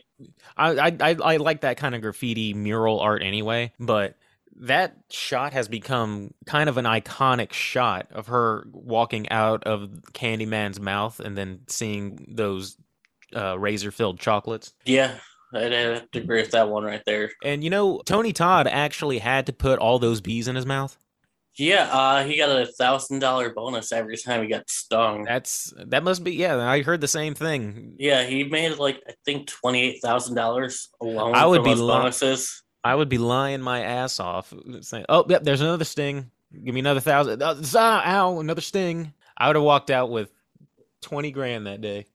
I, 0.56 0.96
I 1.00 1.16
I 1.24 1.38
like 1.38 1.62
that 1.62 1.78
kind 1.78 1.96
of 1.96 2.02
graffiti 2.02 2.54
mural 2.54 3.00
art 3.00 3.24
anyway, 3.24 3.74
but 3.80 4.16
that 4.58 4.96
shot 5.10 5.54
has 5.54 5.68
become 5.68 6.34
kind 6.46 6.70
of 6.70 6.78
an 6.78 6.86
iconic 6.86 7.52
shot 7.52 8.08
of 8.12 8.28
her 8.28 8.66
walking 8.72 9.30
out 9.30 9.64
of 9.66 9.90
Candyman's 10.14 10.80
mouth 10.80 11.20
and 11.20 11.38
then 11.38 11.62
seeing 11.68 12.34
those 12.36 12.78
uh, 13.36 13.60
razor 13.60 13.92
filled 13.92 14.20
chocolates. 14.20 14.74
Yeah, 14.86 15.16
I'd 15.54 15.74
have 15.74 16.12
to 16.12 16.20
agree 16.20 16.42
with 16.42 16.52
that 16.52 16.70
one 16.70 16.84
right 16.84 17.04
there. 17.06 17.32
And 17.44 17.64
you 17.64 17.70
know, 17.70 18.02
Tony 18.06 18.32
Todd 18.32 18.68
actually 18.68 19.20
had 19.20 19.48
to 19.48 19.54
put 19.54 19.80
all 19.80 20.00
those 20.00 20.22
bees 20.22 20.48
in 20.48 20.56
his 20.56 20.66
mouth. 20.66 20.98
Yeah, 21.58 21.90
uh, 21.90 22.24
he 22.26 22.38
got 22.38 22.50
a 22.50 22.66
thousand 22.66 23.20
dollar 23.20 23.50
bonus 23.50 23.92
every 23.92 24.18
time 24.18 24.42
he 24.42 24.50
got 24.50 24.70
stung. 24.70 25.24
That's 25.24 25.74
that 25.88 26.04
must 26.04 26.24
be 26.24 26.34
yeah. 26.34 26.58
I 26.58 26.82
heard 26.82 27.00
the 27.00 27.08
same 27.08 27.34
thing. 27.34 27.96
Yeah, 27.98 28.24
he 28.24 28.44
made 28.44 28.78
like 28.78 29.02
I 29.08 29.14
think 29.24 29.48
twenty 29.48 29.82
eight 29.82 30.02
thousand 30.02 30.36
dollars 30.36 30.90
alone 31.02 31.34
I 31.34 31.46
would 31.46 31.64
be 31.64 31.74
li- 31.74 31.88
bonuses. 31.88 32.62
I 32.84 32.94
would 32.94 33.10
be 33.10 33.18
lying 33.18 33.62
my 33.62 33.82
ass 33.82 34.20
off 34.20 34.54
saying, 34.82 35.06
"Oh, 35.08 35.26
yep, 35.30 35.44
there's 35.44 35.62
another 35.62 35.86
sting. 35.86 36.30
Give 36.64 36.74
me 36.74 36.82
another 36.82 37.00
thousand. 37.00 37.42
Uh, 37.42 37.56
ow, 37.78 38.40
another 38.40 38.62
sting." 38.62 39.14
I 39.38 39.48
would 39.48 39.56
have 39.56 39.64
walked 39.64 39.90
out 39.90 40.10
with 40.10 40.32
twenty 41.02 41.32
grand 41.32 41.68
that 41.68 41.82
day. 41.82 42.06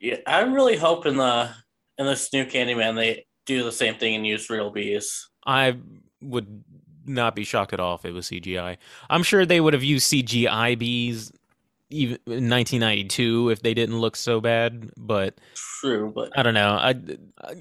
Yeah, 0.00 0.16
I'm 0.26 0.52
really 0.52 0.76
hoping 0.76 1.16
the 1.16 1.50
in 1.98 2.06
this 2.06 2.32
new 2.32 2.46
Candyman 2.46 2.96
they 2.96 3.26
do 3.46 3.62
the 3.64 3.72
same 3.72 3.94
thing 3.94 4.16
and 4.16 4.26
use 4.26 4.50
real 4.50 4.70
bees. 4.70 5.28
I 5.46 5.78
would 6.20 6.64
not 7.08 7.34
be 7.34 7.44
shocked 7.44 7.72
at 7.72 7.80
all 7.80 7.94
if 7.96 8.04
it 8.04 8.12
was 8.12 8.28
CGI. 8.28 8.76
I'm 9.10 9.22
sure 9.22 9.46
they 9.46 9.60
would 9.60 9.74
have 9.74 9.84
used 9.84 10.12
CGI 10.12 10.78
bees 10.78 11.32
even 11.90 12.18
in 12.26 12.50
1992 12.50 13.50
if 13.50 13.62
they 13.62 13.74
didn't 13.74 13.98
look 13.98 14.16
so 14.16 14.40
bad, 14.40 14.90
but 14.96 15.38
True, 15.54 16.12
but 16.14 16.36
I 16.36 16.42
don't 16.42 16.54
know. 16.54 16.72
I 16.72 16.94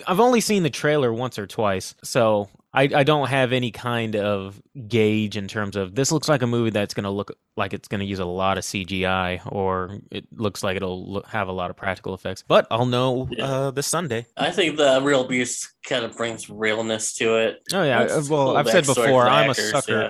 I've 0.07 0.19
only 0.19 0.41
seen 0.41 0.63
the 0.63 0.69
trailer 0.69 1.13
once 1.13 1.39
or 1.39 1.47
twice, 1.47 1.95
so 2.03 2.49
I 2.73 2.83
I 2.93 3.03
don't 3.03 3.27
have 3.29 3.53
any 3.53 3.71
kind 3.71 4.15
of 4.15 4.61
gauge 4.87 5.37
in 5.37 5.47
terms 5.47 5.75
of 5.75 5.95
this 5.95 6.11
looks 6.11 6.27
like 6.27 6.41
a 6.41 6.47
movie 6.47 6.69
that's 6.69 6.93
going 6.93 7.05
to 7.05 7.09
look 7.09 7.35
like 7.55 7.73
it's 7.73 7.87
going 7.87 7.99
to 7.99 8.05
use 8.05 8.19
a 8.19 8.25
lot 8.25 8.57
of 8.57 8.63
CGI 8.63 9.41
or 9.51 9.99
it 10.11 10.25
looks 10.33 10.63
like 10.63 10.75
it'll 10.75 11.11
look, 11.13 11.27
have 11.27 11.47
a 11.47 11.51
lot 11.51 11.69
of 11.69 11.77
practical 11.77 12.13
effects. 12.13 12.43
But 12.47 12.67
I'll 12.69 12.85
know 12.85 13.27
Yeah. 13.31 13.45
uh, 13.45 13.71
this 13.71 13.87
Sunday. 13.87 14.25
I 14.35 14.51
think 14.51 14.77
the 14.77 14.99
real 15.01 15.23
bees 15.27 15.73
kind 15.85 16.03
of 16.05 16.15
brings 16.17 16.49
realness 16.49 17.13
to 17.15 17.35
it. 17.37 17.61
Oh 17.73 17.83
yeah, 17.83 18.03
It's 18.03 18.29
well 18.29 18.57
I've 18.57 18.69
said 18.69 18.85
before 18.85 19.27
I'm 19.27 19.49
a 19.49 19.55
sucker. 19.55 20.01
yeah. 20.01 20.09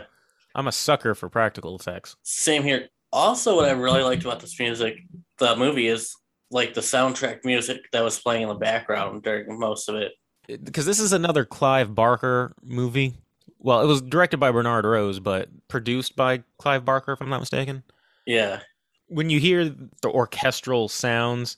I'm 0.55 0.67
a 0.67 0.71
sucker 0.71 1.13
for 1.13 1.29
practical 1.29 1.75
effects. 1.75 2.15
Same 2.23 2.63
here. 2.63 2.89
Also, 3.13 3.55
what 3.55 3.65
I 3.65 3.71
really 3.71 4.01
liked 4.01 4.23
about 4.25 4.39
this 4.39 4.59
music, 4.59 4.97
the 5.37 5.55
movie, 5.55 5.87
is 5.87 6.15
like 6.49 6.73
the 6.73 6.81
soundtrack 6.81 7.45
music 7.45 7.81
that 7.93 8.03
was 8.03 8.19
playing 8.19 8.41
in 8.43 8.49
the 8.49 8.55
background 8.55 9.21
during 9.23 9.59
most 9.59 9.87
of 9.87 9.95
it. 9.95 10.13
Because 10.47 10.85
this 10.85 10.99
is 10.99 11.13
another 11.13 11.45
Clive 11.45 11.93
Barker 11.95 12.53
movie. 12.63 13.15
Well, 13.59 13.81
it 13.81 13.87
was 13.87 14.01
directed 14.01 14.37
by 14.37 14.51
Bernard 14.51 14.85
Rose, 14.85 15.19
but 15.19 15.49
produced 15.67 16.15
by 16.15 16.43
Clive 16.59 16.85
Barker, 16.85 17.13
if 17.13 17.21
I'm 17.21 17.29
not 17.29 17.39
mistaken. 17.39 17.83
Yeah, 18.25 18.59
When 19.07 19.29
you 19.29 19.39
hear 19.39 19.65
the 19.65 20.09
orchestral 20.09 20.89
sounds, 20.89 21.57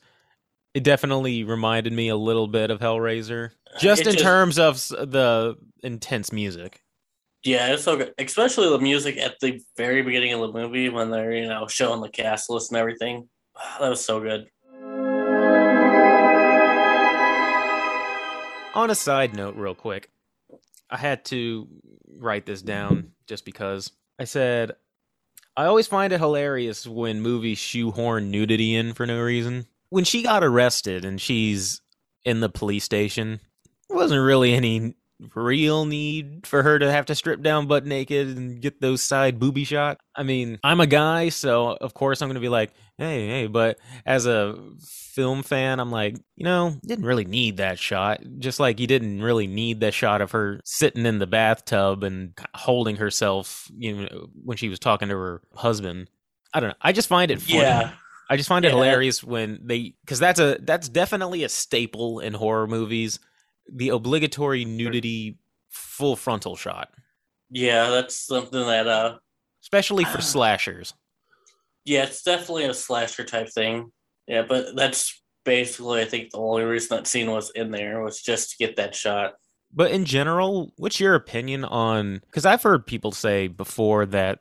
it 0.74 0.84
definitely 0.84 1.44
reminded 1.44 1.94
me 1.94 2.10
a 2.10 2.16
little 2.16 2.48
bit 2.48 2.70
of 2.72 2.80
Hellraiser, 2.80 3.52
just 3.80 4.02
It 4.02 4.08
in 4.08 4.14
just- 4.14 4.24
terms 4.24 4.60
of 4.60 4.88
the 5.12 5.56
intense 5.84 6.32
music. 6.32 6.82
yeah, 7.44 7.74
it's 7.74 7.84
so 7.84 7.98
good. 7.98 8.14
Especially 8.20 8.70
the 8.70 8.80
music 8.80 9.18
at 9.18 9.40
the 9.42 9.60
very 9.78 10.02
beginning 10.04 10.34
of 10.34 10.42
the 10.42 10.52
movie 10.52 10.90
when 10.90 11.10
they're 11.10 11.32
you 11.34 11.48
know 11.48 11.68
showing 11.68 12.02
the 12.02 12.10
cast 12.10 12.50
list 12.50 12.72
and 12.72 12.78
everything. 12.78 13.28
Ah, 13.56 13.78
that 13.82 13.90
was 13.90 14.04
so 14.06 14.20
good. 14.20 14.48
On 18.76 18.90
a 18.90 18.96
side 18.96 19.36
note, 19.36 19.56
real 19.56 19.76
quick, 19.76 20.10
I 20.90 20.98
had 20.98 21.26
to 21.26 21.68
write 22.18 22.46
this 22.46 22.62
down 22.62 23.12
just 23.28 23.46
because 23.46 23.92
I 24.20 24.26
said 24.26 24.74
I 25.58 25.66
always 25.66 25.88
find 25.88 26.14
it 26.14 26.20
hilarious 26.20 26.88
when 26.88 27.22
movies 27.22 27.58
shoehorn 27.58 28.32
nudity 28.32 28.76
in 28.76 28.94
for 28.94 29.06
no 29.06 29.20
reason. 29.20 29.66
When 29.90 30.04
she 30.04 30.24
got 30.24 30.44
arrested 30.44 31.04
and 31.04 31.20
she's 31.20 31.82
in 32.24 32.40
the 32.40 32.50
police 32.50 32.84
station, 32.84 33.42
wasn't 33.90 34.22
really 34.22 34.54
any 34.54 34.96
real 35.36 35.86
need 35.86 36.48
for 36.48 36.64
her 36.64 36.80
to 36.80 36.92
have 36.92 37.06
to 37.08 37.16
strip 37.16 37.42
down 37.42 37.68
butt 37.68 37.86
naked 37.86 38.38
and 38.38 38.62
get 38.62 38.80
those 38.82 39.04
side 39.04 39.40
booby 39.40 39.64
shots. 39.64 40.02
I 40.16 40.24
mean, 40.24 40.60
I'm 40.64 40.80
a 40.80 40.88
guy, 40.88 41.30
so 41.30 41.78
of 41.80 41.94
course 41.94 42.22
I'm 42.22 42.30
going 42.30 42.36
to 42.36 42.42
be 42.42 42.50
like, 42.50 42.72
hey, 42.98 43.28
hey, 43.28 43.48
but 43.48 43.80
as 44.06 44.26
a 44.26 44.58
film 44.82 45.44
fan, 45.44 45.80
I'm 45.80 45.92
like, 45.92 46.16
you 46.36 46.46
know, 46.46 46.76
didn't 46.86 47.06
really 47.06 47.26
need 47.26 47.58
that 47.58 47.80
shot. 47.80 48.22
Just 48.40 48.60
like 48.60 48.80
you 48.80 48.88
didn't 48.88 49.22
really 49.22 49.48
need 49.48 49.82
that 49.82 49.94
shot 49.94 50.22
of 50.22 50.32
her 50.32 50.60
sitting 50.64 51.06
in 51.06 51.20
the 51.20 51.28
bathtub 51.28 52.04
and 52.04 52.34
holding 52.56 52.96
herself, 52.98 53.70
you 53.78 53.96
know, 54.04 54.28
when 54.44 54.58
she 54.58 54.70
was 54.70 54.80
talking 54.80 55.10
to 55.10 55.16
her 55.16 55.42
husband. 55.54 56.10
I 56.54 56.60
don't 56.60 56.70
know. 56.70 56.76
I 56.82 56.92
just 56.94 57.08
find 57.10 57.30
it 57.30 57.42
funny. 57.42 57.60
Yeah, 57.60 57.92
I 58.30 58.38
just 58.38 58.50
find 58.50 58.64
it 58.66 58.70
Yeah. 58.70 58.76
hilarious 58.76 59.24
when 59.24 59.60
they 59.64 59.94
because 60.06 60.20
that's 60.20 60.40
a 60.40 60.58
that's 60.62 60.90
definitely 60.90 61.44
a 61.44 61.50
staple 61.50 62.20
in 62.20 62.34
horror 62.34 62.68
movies. 62.68 63.20
The 63.72 63.90
obligatory 63.90 64.66
nudity 64.66 65.38
full 65.70 66.16
frontal 66.16 66.56
shot, 66.56 66.90
yeah, 67.52 67.90
that's 67.90 68.16
something 68.16 68.66
that 68.66 68.88
uh, 68.88 69.18
especially 69.64 70.06
for 70.06 70.22
slashers. 70.22 70.94
yeah, 71.86 72.04
it's 72.04 72.24
definitely 72.24 72.66
a 72.66 72.74
slasher 72.74 73.24
type 73.24 73.50
thing. 73.50 73.92
Yeah, 74.28 74.44
but 74.48 74.76
that's 74.76 75.22
basically 75.46 76.02
I 76.02 76.06
think 76.06 76.32
the 76.32 76.38
only 76.38 76.64
reason 76.64 76.98
that 76.98 77.08
scene 77.08 77.32
was 77.32 77.52
in 77.52 77.72
there 77.72 78.02
was 78.04 78.22
just 78.22 78.52
to 78.52 78.58
get 78.58 78.76
that 78.76 78.96
shot. 78.96 79.34
But 79.72 79.92
in 79.92 80.06
general, 80.06 80.74
what's 80.78 81.00
your 81.00 81.16
opinion 81.16 81.64
on? 81.64 82.22
Because 82.26 82.46
I've 82.46 82.64
heard 82.64 82.88
people 82.88 83.12
say 83.12 83.48
before 83.48 84.06
that 84.08 84.40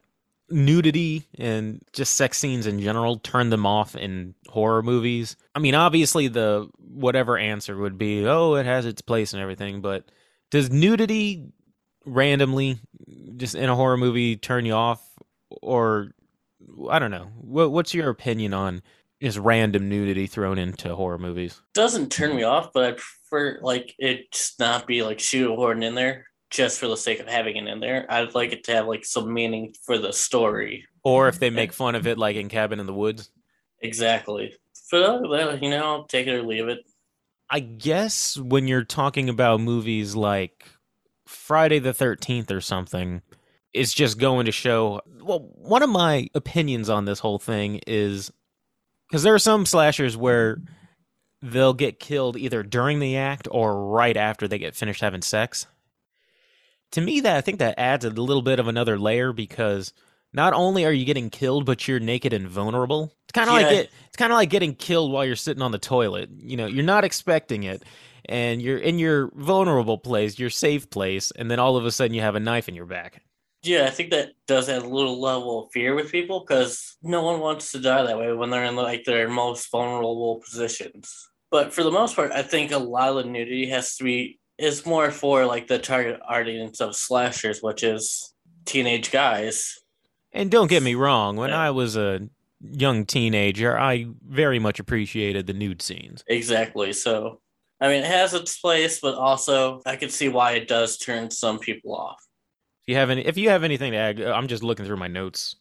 nudity 0.51 1.27
and 1.39 1.83
just 1.93 2.15
sex 2.15 2.39
scenes 2.39 2.67
in 2.67 2.81
general 2.81 3.19
turn 3.19 3.51
them 3.51 3.67
off 3.67 3.95
in 3.95 4.35
horror 4.49 4.83
movies. 4.83 5.37
I 5.55 5.59
mean, 5.59 5.75
obviously, 5.75 6.29
the 6.29 6.69
whatever 6.79 7.37
answer 7.37 7.77
would 7.77 7.99
be, 7.99 8.27
oh, 8.27 8.55
it 8.55 8.67
has 8.67 8.87
its 8.87 9.03
place 9.03 9.33
and 9.33 9.43
everything. 9.43 9.81
But 9.81 10.11
does 10.51 10.71
nudity 10.71 11.53
randomly, 12.05 12.79
just 13.37 13.55
in 13.55 13.69
a 13.69 13.77
horror 13.77 13.97
movie, 13.97 14.37
turn 14.37 14.65
you 14.65 14.75
off? 14.75 15.03
Or 15.63 16.13
I 16.91 16.99
don't 16.99 17.11
know. 17.11 17.31
What, 17.41 17.71
what's 17.71 17.95
your 17.95 18.11
opinion 18.11 18.55
on 18.55 18.83
just 19.21 19.39
random 19.39 19.89
nudity 19.89 20.27
thrown 20.27 20.59
into 20.59 20.95
horror 20.95 21.19
movies? 21.19 21.61
doesn't 21.75 22.11
turn 22.11 22.35
me 22.35 22.43
off, 22.43 22.73
but 22.73 22.85
I 22.85 22.93
prefer 22.93 23.59
like 23.63 23.95
it 23.99 24.53
not 24.59 24.87
be 24.87 25.03
like 25.03 25.19
shoehorned 25.19 25.85
in 25.85 25.95
there 25.95 26.28
just 26.51 26.79
for 26.79 26.87
the 26.89 26.97
sake 26.97 27.21
of 27.21 27.29
having 27.29 27.57
it 27.57 27.67
in 27.67 27.81
there. 27.81 28.07
I'd 28.09 28.35
like 28.35 28.53
it 28.53 28.65
to 28.65 28.75
have 28.75 28.87
like 28.87 29.05
some 29.05 29.33
meaning 29.33 29.75
for 29.85 29.99
the 29.99 30.13
story. 30.13 30.87
Or 31.03 31.29
if 31.29 31.39
they 31.39 31.51
make 31.51 31.73
fun 31.73 31.95
of 31.95 32.07
it, 32.07 32.19
like 32.19 32.37
in 32.37 32.49
Cabin 32.49 32.81
in 32.81 32.87
the 32.87 32.95
Woods? 32.95 33.31
Exactly. 33.81 34.55
Than 34.91 35.31
that, 35.31 35.63
you 35.63 35.71
know, 35.71 36.07
take 36.09 36.27
it 36.27 36.35
or 36.35 36.43
leave 36.43 36.69
it. 36.69 36.79
I 37.51 37.61
guess 37.61 38.37
when 38.39 38.69
you're 38.69 38.85
talking 38.85 39.29
about 39.29 39.61
movies 39.61 40.15
like 40.15 40.67
Friday 41.27 41.79
the 41.79 41.93
13th 41.93 42.51
or 42.51 42.61
something, 42.61 43.23
it's 43.75 43.93
just 43.93 44.19
going 44.19 44.47
to 44.47 44.53
show. 44.53 45.01
Well, 45.23 45.51
one 45.55 45.83
of 45.83 45.91
my 45.91 46.29
opinions 46.35 46.89
on 46.89 47.05
this 47.05 47.19
whole 47.19 47.39
thing 47.39 47.81
is 47.87 48.33
because 49.09 49.23
there 49.23 49.35
are 49.35 49.39
some 49.39 49.67
slashers 49.67 50.17
where 50.17 50.59
they'll 51.43 51.75
get 51.75 52.01
killed 52.01 52.37
either 52.37 52.63
during 52.63 52.99
the 52.99 53.17
act 53.17 53.47
or 53.51 53.89
right 53.89 54.17
after 54.17 54.49
they 54.49 54.59
get 54.59 54.75
finished 54.75 55.01
having 55.01 55.23
sex. 55.23 55.67
To 56.93 57.01
me, 57.01 57.21
that 57.21 57.37
I 57.37 57.41
think 57.41 57.59
that 57.59 57.79
adds 57.79 58.05
a 58.05 58.11
little 58.11 58.43
bit 58.43 58.59
of 58.59 58.69
another 58.69 58.99
layer 58.99 59.33
because 59.33 59.93
not 60.33 60.53
only 60.53 60.85
are 60.85 60.93
you 60.93 61.05
getting 61.05 61.31
killed, 61.31 61.65
but 61.67 61.87
you're 61.87 62.01
naked 62.01 62.33
and 62.33 62.49
vulnerable. 62.49 63.13
It's 63.25 63.33
kind 63.33 63.49
of 63.49 63.57
like 63.57 63.73
it, 63.73 63.91
it's 64.07 64.17
kind 64.17 64.33
of 64.33 64.37
like 64.37 64.51
getting 64.51 64.75
killed 64.75 65.13
while 65.13 65.25
you're 65.25 65.37
sitting 65.37 65.63
on 65.63 65.73
the 65.73 65.79
toilet. 65.79 66.31
You 66.37 66.57
know, 66.57 66.67
you're 66.67 66.85
not 66.85 67.05
expecting 67.05 67.65
it, 67.65 67.83
and 68.27 68.61
you're 68.63 68.79
in 68.79 68.99
your 68.99 69.31
vulnerable 69.35 69.99
place, 69.99 70.39
your 70.39 70.51
safe 70.51 70.91
place, 70.91 71.31
and 71.31 71.51
then 71.51 71.59
all 71.59 71.77
of 71.77 71.85
a 71.85 71.91
sudden 71.91 72.15
you 72.15 72.23
have 72.23 72.35
a 72.35 72.41
knife 72.41 72.69
in 72.69 72.75
your 72.75 72.87
back. 72.87 73.23
Yeah, 73.63 73.87
I 73.87 73.91
think 73.91 74.11
that 74.11 74.33
does 74.47 74.69
add 74.69 74.83
a 74.83 74.89
little 74.89 75.21
level 75.21 75.65
of 75.65 75.73
fear 75.73 75.95
with 75.95 76.13
people 76.13 76.41
because 76.47 76.97
no 77.03 77.23
one 77.23 77.41
wants 77.41 77.73
to 77.73 77.81
die 77.81 78.05
that 78.05 78.19
way 78.19 78.33
when 78.33 78.51
they're 78.51 78.65
in 78.65 78.77
like 78.77 79.05
their 79.05 79.29
most 79.29 79.71
vulnerable 79.71 80.41
positions. 80.45 81.29
But 81.51 81.73
for 81.73 81.83
the 81.83 81.91
most 81.91 82.15
part, 82.15 82.31
I 82.31 82.43
think 82.43 82.71
a 82.71 82.79
lot 82.79 83.09
of 83.09 83.17
the 83.17 83.25
nudity 83.25 83.69
has 83.71 83.97
to 83.97 84.05
be 84.05 84.39
is 84.59 84.85
more 84.85 85.11
for 85.11 85.47
like 85.47 85.69
the 85.69 85.79
target 85.79 86.21
audience 86.29 86.81
of 86.81 86.97
slashers, 86.97 87.61
which 87.63 87.83
is 87.83 88.35
teenage 88.65 89.11
guys. 89.11 89.79
And 90.33 90.51
don't 90.51 90.69
get 90.69 90.83
me 90.83 90.95
wrong, 90.95 91.37
when 91.37 91.51
Yeah. 91.51 91.61
I 91.61 91.71
was 91.71 91.97
a 91.97 92.29
young 92.61 93.07
teenager, 93.07 93.79
I 93.79 94.07
very 94.29 94.59
much 94.59 94.81
appreciated 94.81 95.47
the 95.47 95.53
nude 95.53 95.81
scenes. 95.81 96.25
Exactly. 96.27 96.93
So, 96.93 97.41
I 97.81 97.89
mean, 97.89 98.03
it 98.03 98.07
has 98.07 98.35
its 98.35 98.59
place, 98.59 99.01
but 99.01 99.15
also 99.15 99.81
I 99.87 99.97
can 99.97 100.11
see 100.11 100.29
why 100.29 100.53
it 100.53 100.69
does 100.69 100.99
turn 100.99 101.31
some 101.31 101.59
people 101.59 101.95
off. 101.95 102.23
If 102.87 102.93
you 102.93 102.97
have 102.97 103.11
any, 103.11 103.25
if 103.25 103.37
you 103.37 103.49
have 103.51 103.65
anything 103.65 103.93
to 103.93 103.99
add, 103.99 104.21
uh, 104.21 104.33
I'm 104.33 104.49
just 104.49 104.63
looking 104.63 104.85
through 104.87 104.97
my 104.97 105.09
notes. 105.09 105.57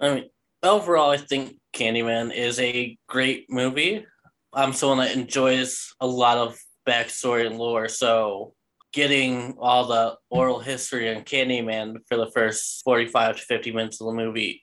I 0.00 0.14
mean, 0.14 0.30
overall, 0.62 1.10
I 1.10 1.16
think 1.16 1.56
Candyman 1.72 2.34
is 2.34 2.58
a 2.58 2.98
great 3.06 3.46
movie. 3.50 4.04
I'm 4.52 4.72
someone 4.72 4.98
that 4.98 5.14
enjoys 5.16 5.94
a 6.00 6.06
lot 6.06 6.38
of 6.38 6.58
backstory 6.90 7.46
and 7.46 7.58
lore, 7.58 7.88
so 7.88 8.54
getting 8.92 9.54
all 9.58 9.86
the 9.86 10.16
oral 10.30 10.58
history 10.58 11.14
on 11.14 11.22
Candyman 11.22 11.98
for 12.08 12.16
the 12.16 12.30
first 12.30 12.82
45 12.84 13.36
to 13.36 13.42
50 13.42 13.72
minutes 13.72 14.00
of 14.00 14.08
the 14.08 14.12
movie, 14.12 14.62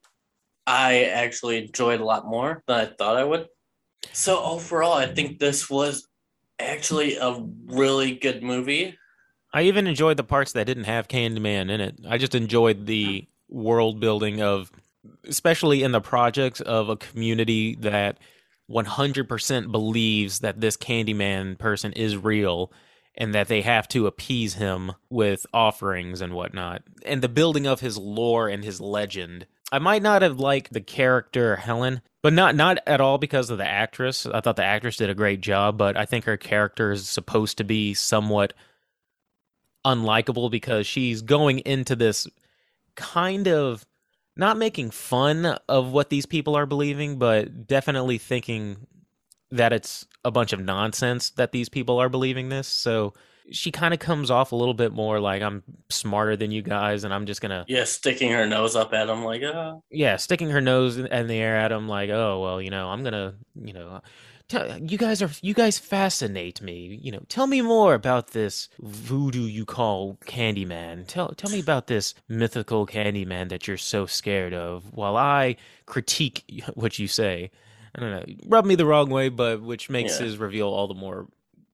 I 0.65 1.05
actually 1.05 1.63
enjoyed 1.63 2.01
a 2.01 2.05
lot 2.05 2.27
more 2.27 2.61
than 2.67 2.79
I 2.79 2.85
thought 2.85 3.15
I 3.15 3.23
would. 3.23 3.47
So 4.11 4.43
overall, 4.43 4.93
I 4.93 5.07
think 5.07 5.39
this 5.39 5.69
was 5.69 6.07
actually 6.59 7.15
a 7.17 7.41
really 7.65 8.15
good 8.15 8.43
movie. 8.43 8.97
I 9.53 9.63
even 9.63 9.87
enjoyed 9.87 10.17
the 10.17 10.23
parts 10.23 10.51
that 10.51 10.65
didn't 10.65 10.83
have 10.83 11.07
Candyman 11.07 11.71
in 11.71 11.81
it. 11.81 11.99
I 12.07 12.17
just 12.17 12.35
enjoyed 12.35 12.85
the 12.85 13.27
world 13.47 13.99
building 13.99 14.41
of, 14.41 14.71
especially 15.23 15.83
in 15.83 15.93
the 15.93 16.01
projects 16.01 16.59
of 16.59 16.89
a 16.89 16.97
community 16.97 17.75
that 17.75 18.17
100% 18.69 19.71
believes 19.71 20.39
that 20.39 20.59
this 20.59 20.77
Candyman 20.77 21.57
person 21.57 21.93
is 21.93 22.17
real 22.17 22.71
and 23.15 23.33
that 23.33 23.47
they 23.47 23.61
have 23.61 23.87
to 23.89 24.07
appease 24.07 24.53
him 24.55 24.91
with 25.09 25.45
offerings 25.53 26.21
and 26.21 26.33
whatnot. 26.33 26.83
And 27.05 27.21
the 27.21 27.29
building 27.29 27.65
of 27.65 27.79
his 27.79 27.97
lore 27.97 28.47
and 28.47 28.63
his 28.63 28.79
legend. 28.79 29.47
I 29.71 29.79
might 29.79 30.03
not 30.03 30.21
have 30.21 30.39
liked 30.39 30.71
the 30.71 30.81
character 30.81 31.55
Helen, 31.55 32.01
but 32.21 32.31
not 32.31 32.55
not 32.55 32.77
at 32.85 33.01
all 33.01 33.17
because 33.17 33.49
of 33.49 33.57
the 33.57 33.67
actress. 33.67 34.25
I 34.25 34.39
thought 34.39 34.55
the 34.55 34.63
actress 34.63 34.97
did 34.97 35.09
a 35.09 35.15
great 35.15 35.41
job, 35.41 35.77
but 35.77 35.97
I 35.97 36.05
think 36.05 36.25
her 36.25 36.37
character 36.37 36.91
is 36.91 37.09
supposed 37.09 37.57
to 37.57 37.63
be 37.63 37.93
somewhat 37.93 38.53
unlikable 39.85 40.51
because 40.51 40.85
she's 40.85 41.21
going 41.21 41.59
into 41.59 41.95
this 41.95 42.27
kind 42.95 43.47
of 43.47 43.85
not 44.37 44.57
making 44.57 44.91
fun 44.91 45.57
of 45.67 45.91
what 45.91 46.09
these 46.09 46.25
people 46.25 46.55
are 46.55 46.65
believing, 46.65 47.17
but 47.17 47.67
definitely 47.67 48.17
thinking 48.17 48.87
that 49.51 49.73
it's 49.73 50.05
a 50.25 50.31
bunch 50.31 50.53
of 50.53 50.59
nonsense 50.59 51.31
that 51.31 51.51
these 51.51 51.69
people 51.69 51.99
are 51.99 52.09
believing 52.09 52.49
this. 52.49 52.67
So 52.67 53.13
she 53.51 53.71
kind 53.71 53.93
of 53.93 53.99
comes 53.99 54.29
off 54.29 54.51
a 54.51 54.55
little 54.55 54.73
bit 54.73 54.91
more 54.91 55.19
like 55.19 55.41
I'm 55.41 55.63
smarter 55.89 56.35
than 56.35 56.51
you 56.51 56.61
guys, 56.61 57.03
and 57.03 57.13
I'm 57.13 57.25
just 57.25 57.41
gonna 57.41 57.65
yeah, 57.67 57.85
sticking 57.85 58.31
her 58.31 58.45
nose 58.45 58.75
up 58.75 58.93
at 58.93 59.09
him 59.09 59.23
like 59.23 59.41
oh. 59.43 59.83
yeah, 59.89 60.17
sticking 60.17 60.49
her 60.49 60.61
nose 60.61 60.97
in, 60.97 61.07
in 61.07 61.27
the 61.27 61.37
air 61.37 61.55
at 61.55 61.71
him 61.71 61.87
like 61.87 62.09
oh 62.09 62.41
well, 62.41 62.61
you 62.61 62.69
know 62.69 62.89
I'm 62.89 63.03
gonna 63.03 63.35
you 63.55 63.73
know 63.73 64.01
you 64.51 64.97
guys 64.97 65.21
are 65.21 65.29
you 65.41 65.53
guys 65.53 65.77
fascinate 65.77 66.61
me. 66.61 66.99
You 67.01 67.11
know, 67.11 67.21
tell 67.27 67.47
me 67.47 67.61
more 67.61 67.93
about 67.93 68.31
this 68.31 68.69
voodoo 68.79 69.45
you 69.45 69.65
call 69.65 70.17
Candyman. 70.25 71.05
Tell 71.07 71.29
tell 71.29 71.49
me 71.49 71.59
about 71.59 71.87
this 71.87 72.13
mythical 72.27 72.87
Candyman 72.87 73.49
that 73.49 73.67
you're 73.67 73.77
so 73.77 74.05
scared 74.05 74.53
of. 74.53 74.93
While 74.93 75.17
I 75.17 75.57
critique 75.85 76.43
what 76.75 76.97
you 76.97 77.07
say, 77.07 77.51
I 77.95 77.99
don't 77.99 78.11
know, 78.11 78.35
rub 78.45 78.65
me 78.65 78.75
the 78.75 78.85
wrong 78.85 79.09
way, 79.09 79.29
but 79.29 79.61
which 79.61 79.89
makes 79.89 80.19
yeah. 80.19 80.25
his 80.25 80.37
reveal 80.37 80.69
all 80.69 80.87
the 80.87 80.93
more 80.93 81.27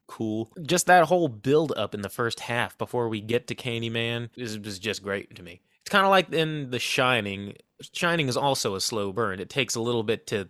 cool. 0.07 0.51
Just 0.63 0.87
that 0.87 1.05
whole 1.05 1.27
build 1.27 1.73
up 1.75 1.93
in 1.93 2.01
the 2.01 2.09
first 2.09 2.39
half 2.39 2.77
before 2.77 3.09
we 3.09 3.21
get 3.21 3.47
to 3.47 3.55
Candyman 3.55 4.29
is, 4.35 4.55
is 4.55 4.79
just 4.79 5.03
great 5.03 5.35
to 5.35 5.43
me. 5.43 5.61
It's 5.81 5.89
kind 5.89 6.05
of 6.05 6.11
like 6.11 6.31
in 6.31 6.69
The 6.71 6.79
Shining. 6.79 7.55
Shining 7.93 8.27
is 8.27 8.37
also 8.37 8.75
a 8.75 8.81
slow 8.81 9.11
burn. 9.11 9.39
It 9.39 9.49
takes 9.49 9.75
a 9.75 9.81
little 9.81 10.03
bit 10.03 10.27
to 10.27 10.47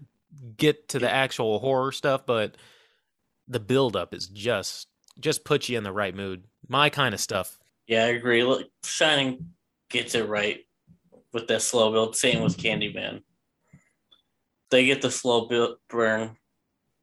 get 0.58 0.90
to 0.90 1.00
the 1.00 1.10
actual 1.10 1.60
horror 1.60 1.92
stuff, 1.92 2.25
but 2.25 2.56
the 3.48 3.60
build 3.60 3.96
up 3.96 4.13
is 4.13 4.28
just 4.28 4.88
just 5.20 5.44
puts 5.44 5.70
you 5.70 5.78
in 5.78 5.84
the 5.84 5.92
right 5.92 6.16
mood. 6.16 6.46
My 6.68 6.90
kind 6.90 7.13
of 7.13 7.20
stuff. 7.20 7.60
Yeah, 7.88 8.06
I 8.06 8.10
agree. 8.10 8.43
Look, 8.43 8.67
Shining 8.84 9.54
gets 9.89 10.15
it 10.15 10.28
right 10.28 10.62
with 11.34 11.48
that 11.48 11.62
slow 11.62 11.91
build. 11.91 12.15
Same 12.15 12.41
with 12.41 12.58
Candyman. 12.58 13.22
They 14.72 14.86
get 14.86 15.02
the 15.02 15.12
slow 15.12 15.48
build 15.48 15.78
burn 15.89 16.38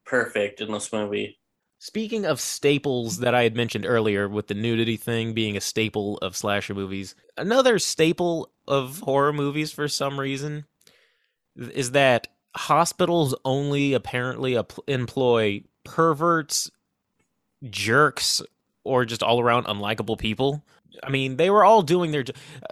perfect 0.04 0.60
in 0.60 0.72
this 0.72 0.92
movie. 0.92 1.38
Speaking 1.78 2.26
of 2.26 2.40
staples 2.40 3.18
that 3.18 3.34
I 3.34 3.42
had 3.42 3.56
mentioned 3.56 3.86
earlier, 3.86 4.28
with 4.28 4.48
the 4.48 4.54
nudity 4.54 4.96
thing 4.96 5.32
being 5.32 5.56
a 5.56 5.62
staple 5.62 6.18
of 6.18 6.36
slasher 6.36 6.74
movies, 6.74 7.14
another 7.38 7.78
staple 7.78 8.52
of 8.66 9.00
horror 9.00 9.32
movies 9.32 9.72
for 9.72 9.88
some 9.88 10.20
reason 10.20 10.66
is 11.56 11.92
that 11.92 12.28
hospitals 12.56 13.34
only 13.44 13.94
apparently 13.94 14.58
employ 14.86 15.62
perverts, 15.84 16.70
jerks, 17.68 18.42
or 18.84 19.04
just 19.04 19.22
all 19.22 19.40
around 19.40 19.64
unlikable 19.64 20.18
people. 20.18 20.62
I 21.02 21.10
mean, 21.10 21.36
they 21.36 21.50
were 21.50 21.64
all 21.64 21.82
doing 21.82 22.10
their. 22.10 22.24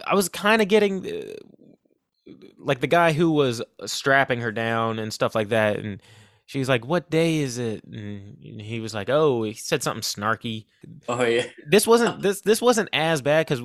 I 0.05 0.15
was 0.15 0.29
kind 0.29 0.61
of 0.61 0.67
getting 0.67 1.05
uh, 1.07 2.33
like 2.57 2.79
the 2.79 2.87
guy 2.87 3.13
who 3.13 3.31
was 3.31 3.61
strapping 3.85 4.41
her 4.41 4.51
down 4.51 4.99
and 4.99 5.13
stuff 5.13 5.35
like 5.35 5.49
that, 5.49 5.77
and 5.77 6.01
she's 6.49 6.67
like, 6.67 6.83
"What 6.83 7.11
day 7.11 7.37
is 7.37 7.59
it?" 7.59 7.83
And 7.83 8.59
he 8.59 8.79
was 8.79 8.93
like, 8.93 9.07
"Oh," 9.07 9.43
he 9.43 9.53
said 9.53 9.83
something 9.83 10.01
snarky. 10.01 10.65
Oh 11.07 11.23
yeah. 11.23 11.45
This 11.67 11.85
wasn't 11.85 12.23
this 12.23 12.41
this 12.41 12.59
wasn't 12.59 12.89
as 12.91 13.21
bad 13.21 13.45
because 13.45 13.61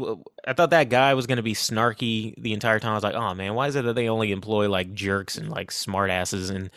I 0.46 0.52
thought 0.52 0.70
that 0.70 0.90
guy 0.90 1.14
was 1.14 1.26
gonna 1.26 1.42
be 1.42 1.54
snarky 1.54 2.34
the 2.36 2.52
entire 2.52 2.78
time. 2.78 2.92
I 2.92 2.94
was 2.94 3.02
like, 3.02 3.14
"Oh 3.14 3.34
man, 3.34 3.54
why 3.54 3.68
is 3.68 3.76
it 3.76 3.86
that 3.86 3.94
they 3.94 4.10
only 4.10 4.32
employ 4.32 4.68
like 4.68 4.92
jerks 4.92 5.38
and 5.38 5.48
like 5.48 5.70
smartasses 5.70 6.54
in 6.54 6.70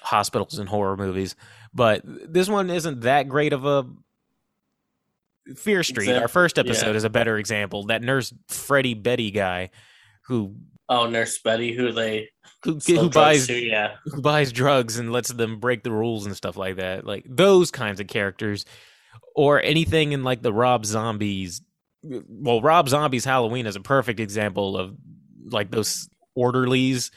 hospitals 0.00 0.58
and 0.58 0.68
horror 0.68 0.96
movies?" 0.96 1.36
But 1.72 2.02
this 2.04 2.48
one 2.48 2.68
isn't 2.68 3.02
that 3.02 3.28
great 3.28 3.52
of 3.52 3.64
a. 3.64 3.86
Fear 5.56 5.82
Street, 5.82 6.12
our 6.12 6.28
first 6.28 6.56
episode, 6.56 6.90
yeah. 6.90 6.96
is 6.96 7.02
a 7.02 7.10
better 7.10 7.36
example. 7.36 7.86
That 7.86 8.00
nurse 8.00 8.32
Freddie 8.46 8.94
Betty 8.94 9.32
guy, 9.32 9.70
who 10.26 10.54
oh 10.88 11.06
Nurse 11.06 11.38
Betty, 11.40 11.74
who 11.74 11.92
they 11.92 12.28
who, 12.64 12.78
who 12.86 13.10
buys 13.10 13.46
too, 13.46 13.58
yeah. 13.58 13.96
who 14.04 14.20
buys 14.20 14.52
drugs 14.52 14.98
and 14.98 15.12
lets 15.12 15.32
them 15.32 15.58
break 15.58 15.82
the 15.82 15.92
rules 15.92 16.26
and 16.26 16.36
stuff 16.36 16.56
like 16.56 16.76
that. 16.76 17.04
Like 17.04 17.24
those 17.28 17.70
kinds 17.70 18.00
of 18.00 18.06
characters, 18.06 18.64
or 19.34 19.62
anything 19.62 20.12
in 20.12 20.24
like 20.24 20.42
the 20.42 20.52
Rob 20.52 20.84
Zombies. 20.84 21.62
Well, 22.02 22.60
Rob 22.60 22.88
Zombie's 22.88 23.24
Halloween 23.24 23.66
is 23.66 23.76
a 23.76 23.80
perfect 23.80 24.20
example 24.20 24.76
of 24.76 24.96
like 25.46 25.70
those 25.70 26.08
orderlies 26.34 27.10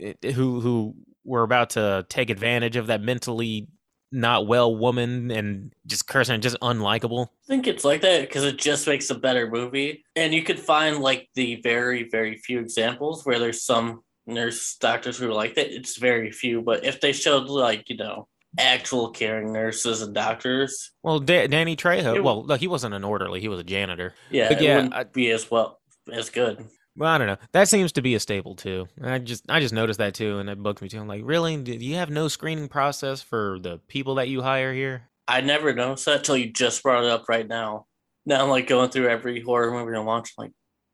eh, 0.00 0.14
who 0.32 0.60
who 0.60 0.94
were 1.24 1.42
about 1.42 1.70
to 1.70 2.06
take 2.08 2.30
advantage 2.30 2.76
of 2.76 2.88
that 2.88 3.00
mentally 3.00 3.68
not 4.12 4.46
well 4.46 4.74
woman 4.74 5.30
and 5.30 5.72
just 5.86 6.06
cursing 6.06 6.40
just 6.40 6.58
unlikable. 6.60 7.26
I 7.26 7.46
think 7.48 7.66
it's 7.66 7.84
like 7.84 8.00
that 8.02 8.22
because 8.22 8.44
it 8.44 8.56
just 8.56 8.86
makes 8.86 9.10
a 9.10 9.14
better 9.14 9.50
movie. 9.50 10.04
And 10.14 10.32
you 10.32 10.42
could 10.42 10.58
find 10.58 10.98
like 10.98 11.28
the 11.34 11.56
very, 11.56 12.08
very 12.08 12.36
few 12.36 12.60
examples 12.60 13.24
where 13.24 13.38
there's 13.38 13.62
some 13.62 14.02
nurse 14.26 14.76
doctors 14.76 15.18
who 15.18 15.28
are 15.28 15.34
like 15.34 15.54
that. 15.54 15.74
It's 15.74 15.96
very 15.96 16.30
few, 16.30 16.62
but 16.62 16.84
if 16.84 17.00
they 17.00 17.12
showed 17.12 17.48
like 17.48 17.88
you 17.88 17.96
know 17.96 18.28
actual 18.58 19.10
caring 19.10 19.52
nurses 19.52 20.02
and 20.02 20.14
doctors, 20.14 20.92
well, 21.02 21.20
da- 21.20 21.46
Danny 21.46 21.76
Trejo, 21.76 22.16
it, 22.16 22.24
well, 22.24 22.44
look, 22.44 22.60
he 22.60 22.68
wasn't 22.68 22.94
an 22.94 23.04
orderly; 23.04 23.40
he 23.40 23.48
was 23.48 23.60
a 23.60 23.64
janitor. 23.64 24.14
Yeah, 24.30 24.48
but 24.48 24.60
yeah, 24.60 24.88
I'd 24.92 25.12
be 25.12 25.30
as 25.30 25.50
well 25.50 25.80
as 26.12 26.30
good. 26.30 26.66
Well, 26.96 27.10
I 27.10 27.18
don't 27.18 27.26
know. 27.26 27.36
That 27.52 27.68
seems 27.68 27.92
to 27.92 28.02
be 28.02 28.14
a 28.14 28.20
staple 28.20 28.54
too. 28.54 28.88
I 29.02 29.18
just 29.18 29.44
I 29.48 29.60
just 29.60 29.74
noticed 29.74 29.98
that 29.98 30.14
too, 30.14 30.38
and 30.38 30.48
it 30.48 30.62
bugged 30.62 30.80
me 30.80 30.88
too. 30.88 30.98
I'm 30.98 31.08
like, 31.08 31.22
really? 31.24 31.56
Do 31.56 31.72
you 31.72 31.96
have 31.96 32.10
no 32.10 32.28
screening 32.28 32.68
process 32.68 33.20
for 33.20 33.58
the 33.60 33.78
people 33.88 34.14
that 34.16 34.28
you 34.28 34.42
hire 34.42 34.72
here? 34.72 35.02
I 35.28 35.40
never 35.40 35.74
noticed 35.74 36.06
that 36.06 36.24
till 36.24 36.36
you 36.36 36.50
just 36.50 36.82
brought 36.82 37.04
it 37.04 37.10
up 37.10 37.28
right 37.28 37.46
now. 37.46 37.86
Now 38.24 38.42
I'm 38.42 38.50
like 38.50 38.66
going 38.66 38.90
through 38.90 39.08
every 39.08 39.40
horror 39.40 39.70
movie 39.70 39.96
I 39.96 40.00
watch. 40.00 40.32
I'm 40.38 40.44
like, 40.44 40.52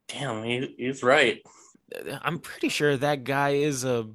damn, 0.08 0.42
he, 0.42 0.74
he's 0.76 1.02
right. 1.02 1.40
I'm 2.22 2.38
pretty 2.38 2.68
sure 2.68 2.96
that 2.96 3.24
guy 3.24 3.50
is 3.50 3.84
a 3.84 4.08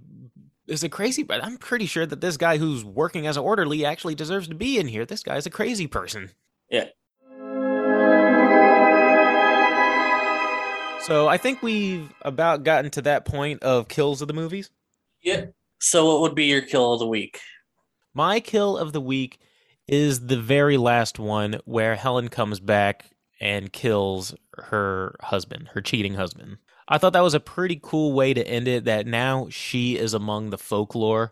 is 0.68 0.84
a 0.84 0.90
crazy 0.90 1.24
but 1.24 1.42
I'm 1.42 1.58
pretty 1.58 1.86
sure 1.86 2.06
that 2.06 2.20
this 2.20 2.36
guy 2.36 2.58
who's 2.58 2.84
working 2.84 3.26
as 3.26 3.38
an 3.38 3.44
orderly 3.44 3.86
actually 3.86 4.16
deserves 4.16 4.50
to 4.50 4.56
be 4.56 4.78
in 4.80 4.88
here. 4.88 5.06
This 5.06 5.24
guy's 5.24 5.46
a 5.46 5.52
crazy 5.52 5.88
person. 5.88 6.32
Yeah. 6.70 6.88
So 11.08 11.30
I 11.30 11.38
think 11.38 11.64
we've 11.64 12.12
about 12.24 12.66
gotten 12.66 12.92
to 12.92 13.02
that 13.04 13.24
point 13.24 13.64
of 13.64 13.88
kills 13.88 14.22
of 14.22 14.28
the 14.28 14.34
movies. 14.34 14.72
Yeah. 15.24 15.46
So 15.80 16.06
what 16.06 16.20
would 16.20 16.36
be 16.36 16.48
your 16.48 16.60
kill 16.60 16.92
of 16.92 17.00
the 17.00 17.08
week? 17.08 17.40
My 18.14 18.42
kill 18.42 18.78
of 18.78 18.92
the 18.92 19.00
week 19.00 19.40
is 19.88 20.28
the 20.28 20.36
very 20.36 20.76
last 20.76 21.18
one 21.18 21.62
where 21.64 21.96
Helen 21.96 22.28
comes 22.28 22.60
back 22.60 23.06
and 23.40 23.72
kills 23.72 24.36
her 24.58 25.16
husband, 25.22 25.70
her 25.76 25.82
cheating 25.82 26.16
husband. 26.16 26.58
I 26.90 26.98
thought 26.98 27.14
that 27.14 27.24
was 27.24 27.34
a 27.34 27.40
pretty 27.40 27.80
cool 27.82 28.12
way 28.12 28.34
to 28.34 28.46
end 28.46 28.68
it. 28.68 28.84
That 28.84 29.08
now 29.08 29.48
she 29.50 29.98
is 29.98 30.14
among 30.14 30.50
the 30.50 30.58
folklore, 30.58 31.32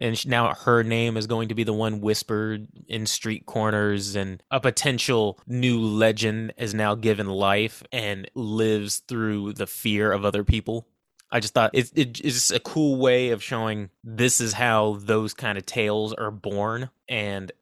and 0.00 0.26
now 0.26 0.54
her 0.54 0.82
name 0.82 1.16
is 1.16 1.26
going 1.26 1.48
to 1.48 1.54
be 1.54 1.64
the 1.64 1.72
one 1.72 2.00
whispered 2.00 2.68
in 2.88 3.06
street 3.06 3.46
corners, 3.46 4.16
and 4.16 4.42
a 4.50 4.60
potential 4.60 5.38
new 5.46 5.80
legend 5.80 6.54
is 6.56 6.74
now 6.74 6.94
given 6.94 7.26
life 7.26 7.82
and 7.92 8.30
lives 8.34 8.98
through 8.98 9.52
the 9.52 9.66
fear 9.66 10.12
of 10.12 10.24
other 10.24 10.44
people. 10.44 10.86
I 11.30 11.40
just 11.40 11.54
thought 11.54 11.70
it, 11.74 11.90
it, 11.94 12.20
it's 12.20 12.50
a 12.50 12.58
cool 12.58 12.96
way 12.96 13.30
of 13.30 13.42
showing 13.42 13.90
this 14.02 14.40
is 14.40 14.52
how 14.52 14.98
those 15.00 15.32
kind 15.34 15.56
of 15.56 15.66
tales 15.66 16.12
are 16.12 16.30
born, 16.30 16.90
and 17.08 17.52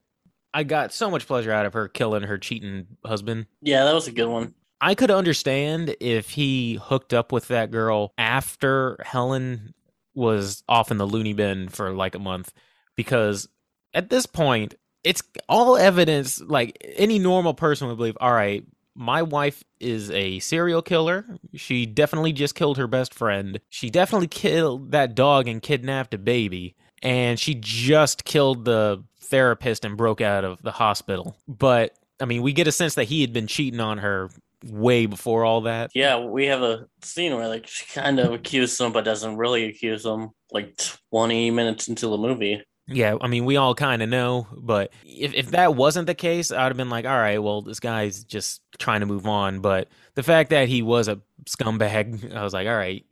I 0.55 0.62
got 0.62 0.92
so 0.92 1.11
much 1.11 1.27
pleasure 1.27 1.53
out 1.53 1.66
of 1.66 1.74
her 1.74 1.88
killing 1.88 2.22
her 2.22 2.38
cheating 2.38 2.87
husband. 3.05 3.46
Yeah, 3.61 3.85
that 3.85 3.94
was 3.94 4.09
a 4.09 4.12
good 4.12 4.29
one. 4.29 4.55
I 4.81 4.94
could 4.94 5.11
understand 5.11 5.96
if 6.01 6.31
he 6.31 6.79
hooked 6.81 7.12
up 7.12 7.33
with 7.33 7.48
that 7.48 7.70
girl 7.70 8.12
after 8.16 8.96
Helen 9.05 9.74
was 10.18 10.62
off 10.68 10.90
in 10.90 10.98
the 10.98 11.07
loony 11.07 11.33
bin 11.33 11.68
for 11.68 11.92
like 11.92 12.14
a 12.14 12.18
month 12.18 12.52
because 12.96 13.48
at 13.94 14.11
this 14.11 14.26
point 14.26 14.74
it's 15.04 15.22
all 15.48 15.76
evidence 15.76 16.40
like 16.40 16.76
any 16.96 17.18
normal 17.18 17.54
person 17.54 17.88
would 17.88 17.96
believe 17.96 18.18
all 18.20 18.33
right 18.33 18.64
my 18.98 19.22
wife 19.22 19.62
is 19.78 20.11
a 20.11 20.40
serial 20.40 20.83
killer. 20.83 21.24
She 21.54 21.87
definitely 21.87 22.33
just 22.33 22.57
killed 22.57 22.78
her 22.78 22.88
best 22.88 23.14
friend. 23.14 23.61
She 23.68 23.90
definitely 23.90 24.26
killed 24.26 24.90
that 24.90 25.14
dog 25.14 25.46
and 25.46 25.62
kidnapped 25.62 26.14
a 26.14 26.18
baby. 26.18 26.74
And 27.00 27.38
she 27.38 27.54
just 27.54 28.24
killed 28.24 28.64
the 28.64 29.04
therapist 29.20 29.85
and 29.85 29.96
broke 29.96 30.20
out 30.20 30.44
of 30.44 30.61
the 30.62 30.72
hospital. 30.72 31.37
But, 31.46 31.94
I 32.20 32.24
mean, 32.24 32.42
we 32.42 32.52
get 32.52 32.66
a 32.66 32.72
sense 32.72 32.96
that 32.96 33.04
he 33.04 33.20
had 33.20 33.33
been 33.33 33.46
cheating 33.46 33.78
on 33.78 33.98
her 33.98 34.31
way 34.64 35.06
before 35.06 35.44
all 35.44 35.62
that. 35.62 35.90
Yeah, 35.94 36.18
we 36.20 36.46
have 36.46 36.62
a 36.62 36.86
scene 37.02 37.34
where 37.34 37.48
like 37.48 37.66
she 37.66 37.86
kind 37.86 38.18
of 38.18 38.32
accuses 38.32 38.80
him, 38.80 38.92
but 38.92 39.04
doesn't 39.04 39.36
really 39.36 39.64
accuse 39.64 40.04
him. 40.04 40.30
Like 40.50 40.78
twenty 41.10 41.50
minutes 41.50 41.88
into 41.88 42.08
the 42.08 42.18
movie. 42.18 42.62
Yeah, 42.90 43.16
I 43.20 43.26
mean, 43.28 43.44
we 43.44 43.56
all 43.56 43.74
kind 43.74 44.02
of 44.02 44.08
know, 44.08 44.46
but 44.56 44.92
if 45.04 45.34
if 45.34 45.50
that 45.50 45.74
wasn't 45.76 46.06
the 46.06 46.14
case, 46.14 46.50
I'd 46.50 46.68
have 46.68 46.76
been 46.76 46.88
like, 46.88 47.04
all 47.04 47.18
right, 47.18 47.38
well, 47.38 47.60
this 47.60 47.80
guy's 47.80 48.24
just 48.24 48.62
trying 48.78 49.00
to 49.00 49.06
move 49.06 49.26
on. 49.26 49.60
But 49.60 49.88
the 50.14 50.22
fact 50.22 50.50
that 50.50 50.68
he 50.68 50.80
was 50.80 51.06
a 51.06 51.20
scumbag, 51.46 52.34
I 52.34 52.42
was 52.42 52.54
like, 52.54 52.66
all 52.66 52.74
right, 52.74 53.04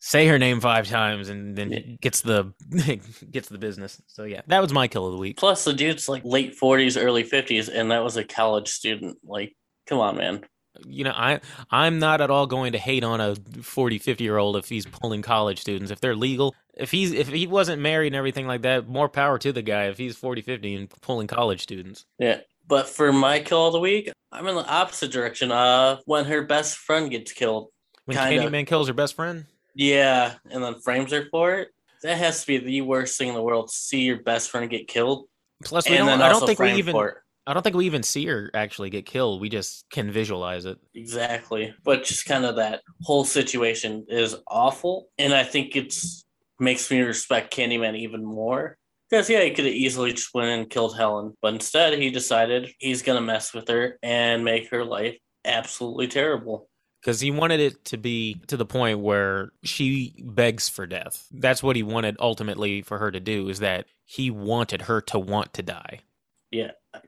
say 0.00 0.26
her 0.26 0.38
name 0.38 0.60
five 0.60 0.88
times 0.88 1.28
and 1.28 1.54
then 1.56 1.70
Yeah. 1.70 1.80
gets 2.00 2.22
the 2.22 2.52
gets 3.30 3.48
the 3.48 3.58
business. 3.58 4.02
So 4.08 4.24
yeah, 4.24 4.40
that 4.48 4.60
was 4.60 4.72
my 4.72 4.88
kill 4.88 5.06
of 5.06 5.12
the 5.12 5.18
week. 5.18 5.36
Plus, 5.36 5.64
the 5.64 5.72
dude's 5.72 6.08
like 6.08 6.24
late 6.24 6.56
forties, 6.56 6.96
early 6.96 7.22
fifties, 7.22 7.68
and 7.68 7.92
that 7.92 8.02
was 8.02 8.16
a 8.16 8.24
college 8.24 8.68
student. 8.68 9.18
Like, 9.24 9.54
come 9.86 10.00
on, 10.00 10.16
man. 10.16 10.42
You 10.86 11.04
know, 11.04 11.12
I 11.14 11.40
I'm 11.70 11.98
not 11.98 12.20
at 12.20 12.30
all 12.30 12.46
going 12.46 12.72
to 12.72 12.78
hate 12.78 13.04
on 13.04 13.20
a 13.20 13.36
40, 13.62 13.98
50 13.98 14.24
year 14.24 14.36
old 14.38 14.56
if 14.56 14.68
he's 14.68 14.86
pulling 14.86 15.22
college 15.22 15.60
students. 15.60 15.90
If 15.90 16.00
they're 16.00 16.16
legal, 16.16 16.54
if 16.74 16.90
he's 16.90 17.12
if 17.12 17.28
he 17.28 17.46
wasn't 17.46 17.80
married 17.80 18.08
and 18.08 18.16
everything 18.16 18.46
like 18.46 18.62
that, 18.62 18.88
more 18.88 19.08
power 19.08 19.38
to 19.38 19.52
the 19.52 19.62
guy 19.62 19.84
if 19.84 19.98
he's 19.98 20.16
40, 20.16 20.42
50 20.42 20.74
and 20.74 20.90
pulling 21.00 21.26
college 21.26 21.62
students. 21.62 22.06
Yeah. 22.18 22.40
But 22.66 22.88
for 22.88 23.12
my 23.12 23.40
kill 23.40 23.66
of 23.66 23.72
the 23.72 23.80
week, 23.80 24.10
I'm 24.32 24.46
in 24.46 24.54
the 24.54 24.66
opposite 24.66 25.12
direction. 25.12 25.52
Uh, 25.52 25.98
when 26.06 26.24
her 26.24 26.42
best 26.42 26.78
friend 26.78 27.10
gets 27.10 27.32
killed. 27.32 27.68
When 28.06 28.16
Kinda. 28.16 28.48
Candyman 28.48 28.66
kills 28.66 28.88
her 28.88 28.94
best 28.94 29.14
friend, 29.14 29.46
Yeah, 29.74 30.34
and 30.50 30.62
then 30.62 30.80
frames 30.80 31.12
her 31.12 31.26
for 31.30 31.54
it. 31.54 31.68
That 32.02 32.18
has 32.18 32.42
to 32.42 32.46
be 32.46 32.58
the 32.58 32.82
worst 32.82 33.16
thing 33.16 33.28
in 33.28 33.34
the 33.34 33.42
world 33.42 33.68
to 33.68 33.74
see 33.74 34.02
your 34.02 34.22
best 34.22 34.50
friend 34.50 34.68
get 34.68 34.88
killed. 34.88 35.26
plus 35.64 35.88
we 35.88 35.96
and 35.96 36.06
don't 36.06 36.20
I 36.20 36.28
don't 36.28 36.46
think 36.46 36.58
we 36.58 36.72
even 36.74 36.92
for 36.92 37.08
it. 37.08 37.16
I 37.46 37.52
don't 37.52 37.62
think 37.62 37.76
we 37.76 37.86
even 37.86 38.02
see 38.02 38.26
her 38.26 38.50
actually 38.54 38.90
get 38.90 39.04
killed. 39.06 39.40
We 39.40 39.48
just 39.50 39.84
can 39.90 40.10
visualize 40.10 40.64
it. 40.64 40.78
Exactly. 40.94 41.74
But 41.84 42.04
just 42.04 42.26
kind 42.26 42.44
of 42.44 42.56
that 42.56 42.82
whole 43.02 43.24
situation 43.24 44.06
is 44.08 44.36
awful. 44.48 45.08
And 45.18 45.34
I 45.34 45.44
think 45.44 45.76
it's 45.76 46.24
makes 46.58 46.90
me 46.90 47.00
respect 47.00 47.54
Candyman 47.54 47.98
even 47.98 48.24
more. 48.24 48.76
Because 49.10 49.28
yeah, 49.28 49.42
he 49.42 49.50
could 49.50 49.66
have 49.66 49.74
easily 49.74 50.12
just 50.12 50.32
went 50.34 50.48
and 50.48 50.70
killed 50.70 50.96
Helen. 50.96 51.34
But 51.42 51.54
instead 51.54 51.98
he 51.98 52.10
decided 52.10 52.70
he's 52.78 53.02
gonna 53.02 53.20
mess 53.20 53.52
with 53.52 53.68
her 53.68 53.98
and 54.02 54.44
make 54.44 54.70
her 54.70 54.84
life 54.84 55.18
absolutely 55.44 56.08
terrible. 56.08 56.68
because 57.00 57.20
he 57.20 57.30
wanted 57.30 57.60
it 57.60 57.84
to 57.86 57.98
be 57.98 58.40
to 58.46 58.56
the 58.56 58.64
point 58.64 59.00
where 59.00 59.50
she 59.62 60.14
begs 60.24 60.68
for 60.70 60.86
death. 60.86 61.26
That's 61.30 61.62
what 61.62 61.76
he 61.76 61.82
wanted 61.82 62.16
ultimately 62.18 62.80
for 62.82 62.98
her 62.98 63.10
to 63.10 63.20
do. 63.20 63.48
Is 63.50 63.58
that 63.60 63.86
he 64.06 64.30
wanted 64.30 64.82
her 64.82 65.00
to 65.02 65.18
want 65.18 65.52
to 65.54 65.62
die. 65.62 66.00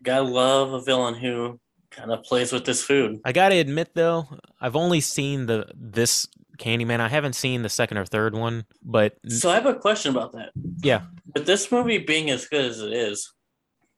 Gotta 0.02 0.22
love 0.22 0.72
a 0.72 0.80
villain 0.82 1.14
who 1.14 1.58
kind 1.90 2.10
of 2.12 2.22
plays 2.24 2.52
with 2.52 2.64
this 2.64 2.82
food. 2.82 3.20
I 3.24 3.32
gotta 3.32 3.56
admit 3.56 3.94
though, 3.94 4.26
I've 4.60 4.76
only 4.76 5.00
seen 5.00 5.46
the 5.46 5.66
this 5.74 6.26
Candyman. 6.58 7.00
I 7.00 7.08
haven't 7.08 7.34
seen 7.34 7.62
the 7.62 7.68
second 7.68 7.98
or 7.98 8.04
third 8.06 8.34
one, 8.34 8.64
but 8.82 9.14
So 9.28 9.50
I 9.50 9.54
have 9.54 9.66
a 9.66 9.74
question 9.74 10.10
about 10.16 10.32
that. 10.32 10.50
Yeah. 10.82 11.02
but 11.34 11.46
this 11.46 11.70
movie 11.70 11.98
being 11.98 12.30
as 12.30 12.46
good 12.46 12.64
as 12.64 12.80
it 12.80 12.92
is, 12.92 13.32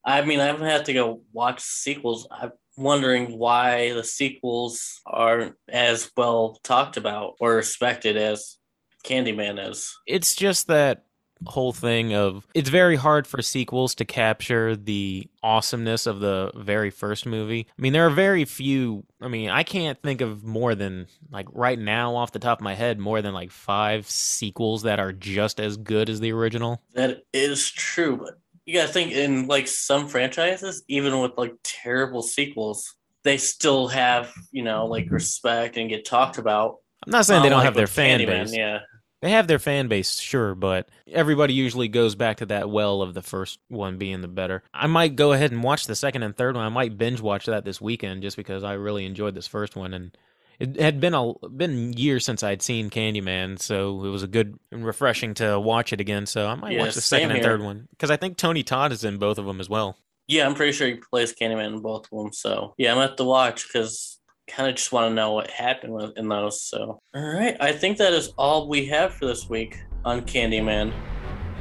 I 0.05 0.22
mean, 0.22 0.40
I 0.40 0.46
haven't 0.46 0.66
had 0.66 0.85
to 0.87 0.92
go 0.92 1.22
watch 1.33 1.61
sequels. 1.61 2.27
I'm 2.31 2.53
wondering 2.77 3.38
why 3.38 3.92
the 3.92 4.05
sequels 4.05 5.01
aren't 5.07 5.55
as 5.68 6.11
well 6.16 6.59
talked 6.64 6.96
about 6.96 7.35
or 7.40 7.55
respected 7.57 8.16
as 8.16 8.57
Candyman 9.05 9.70
is. 9.70 9.96
it's 10.07 10.35
just 10.35 10.66
that 10.66 11.05
whole 11.46 11.72
thing 11.72 12.14
of 12.14 12.46
it's 12.55 12.68
very 12.68 12.96
hard 12.96 13.27
for 13.27 13.40
sequels 13.42 13.94
to 13.96 14.05
capture 14.05 14.77
the 14.77 15.29
awesomeness 15.42 16.07
of 16.07 16.20
the 16.20 16.51
very 16.55 16.90
first 16.90 17.27
movie. 17.27 17.66
I 17.79 17.83
mean, 17.83 17.92
there 17.92 18.07
are 18.07 18.11
very 18.11 18.44
few. 18.44 19.05
I 19.20 19.29
mean, 19.29 19.51
I 19.51 19.62
can't 19.62 20.01
think 20.03 20.20
of 20.20 20.44
more 20.44 20.74
than 20.74 21.07
like 21.31 21.46
right 21.53 21.79
now 21.79 22.16
off 22.16 22.33
the 22.33 22.38
top 22.38 22.59
of 22.59 22.64
my 22.64 22.74
head 22.74 22.98
more 22.98 23.22
than 23.22 23.35
like 23.35 23.51
five 23.51 24.09
sequels 24.09 24.83
that 24.83 25.01
are 25.01 25.12
just 25.12 25.61
as 25.61 25.77
good 25.77 26.09
as 26.09 26.20
the 26.20 26.33
original. 26.33 26.83
That 26.94 27.22
is 27.33 27.70
true, 27.70 28.16
but 28.16 28.35
you 28.64 28.74
gotta 28.74 28.92
think 28.92 29.12
in 29.12 29.46
like 29.46 29.66
some 29.66 30.09
franchises, 30.09 30.83
even 30.88 31.20
with 31.20 31.33
like 31.38 31.55
terrible 31.62 32.22
sequels, 32.22 32.94
they 33.24 33.38
still 33.38 33.88
have, 33.88 34.33
you 34.53 34.62
know, 34.62 34.87
like 34.87 35.11
respect 35.11 35.77
and 35.77 35.88
get 35.88 36.05
talked 36.05 36.38
about. 36.38 36.77
I'm 37.07 37.12
not 37.12 37.27
saying 37.27 37.42
they 37.42 37.48
don't 37.48 37.61
Unlike 37.61 37.64
have 37.64 37.74
their 37.74 37.87
fan 37.87 38.20
Candyman, 38.20 38.44
base. 38.44 38.57
Yeah. 38.57 38.81
They 39.20 39.31
have 39.31 39.48
their 39.48 39.59
fan 39.59 39.88
base, 39.88 40.20
sure, 40.20 40.54
but 40.54 40.88
everybody 41.11 41.52
usually 41.52 41.88
goes 41.88 42.14
back 42.14 42.37
to 42.37 42.46
that 42.46 42.70
well 42.70 43.02
of 43.02 43.14
the 43.14 43.22
first 43.22 43.59
one 43.68 43.98
being 43.98 44.20
the 44.20 44.28
better. 44.28 44.62
I 44.72 44.87
might 44.87 45.16
go 45.16 45.33
ahead 45.33 45.50
and 45.50 45.62
watch 45.62 45.87
the 45.87 45.96
second 45.96 46.22
and 46.22 46.37
third 46.37 46.54
one. 46.54 46.64
I 46.64 46.68
might 46.68 46.96
binge 46.96 47.20
watch 47.20 47.46
that 47.46 47.64
this 47.64 47.81
weekend 47.81 48.22
just 48.22 48.37
because 48.37 48.62
I 48.62 48.74
really 48.74 49.04
enjoyed 49.04 49.35
this 49.35 49.48
first 49.48 49.74
one 49.74 49.92
and 49.92 50.16
it 50.61 50.78
had 50.81 51.00
been 51.00 51.14
a 51.14 51.33
been 51.48 51.92
years 51.92 52.24
since 52.24 52.42
I'd 52.42 52.62
seen 52.62 52.90
Candyman, 52.90 53.61
so 53.61 54.04
it 54.04 54.09
was 54.09 54.24
a 54.24 54.28
good 54.28 54.59
and 54.72 54.85
refreshing 54.85 55.35
to 55.35 55.59
watch 55.59 55.92
it 55.92 56.00
again. 56.00 56.26
So 56.26 56.48
I 56.48 56.57
might 56.57 56.72
Yeah, 56.72 56.81
watch 56.81 56.94
the 56.94 57.00
second 57.00 57.31
and 57.31 57.42
third 57.42 57.62
one 57.62 57.87
because 57.90 58.11
I 58.11 58.16
think 58.16 58.37
Tony 58.37 58.64
Todd 58.64 58.90
is 58.92 59.04
in 59.04 59.18
both 59.18 59.38
of 59.38 59.46
them 59.46 59.61
as 59.61 59.68
well. 59.68 59.96
Yeah, 60.26 60.46
I'm 60.46 60.54
pretty 60.54 60.72
sure 60.72 60.88
he 60.88 60.94
plays 60.94 61.33
Candyman 61.33 61.74
in 61.74 61.81
both 61.81 62.09
of 62.12 62.18
them. 62.18 62.33
So 62.33 62.74
yeah, 62.76 62.92
I'm 62.92 62.98
at 62.98 63.16
the 63.16 63.24
watch 63.24 63.66
because 63.68 64.17
kind 64.48 64.68
of 64.68 64.74
just 64.74 64.92
want 64.92 65.11
to 65.11 65.14
know 65.14 65.32
what 65.32 65.50
happened 65.50 65.92
with, 65.92 66.16
in 66.16 66.28
those. 66.28 66.62
So 66.62 67.00
all 67.14 67.34
right, 67.34 67.56
I 67.61 67.72
think 67.72 67.98
that 67.98 68.12
is 68.12 68.28
all 68.38 68.68
we 68.68 68.87
have 68.87 69.14
for 69.14 69.26
this 69.26 69.48
week 69.48 69.78
on 70.04 70.22
Candyman. 70.22 70.92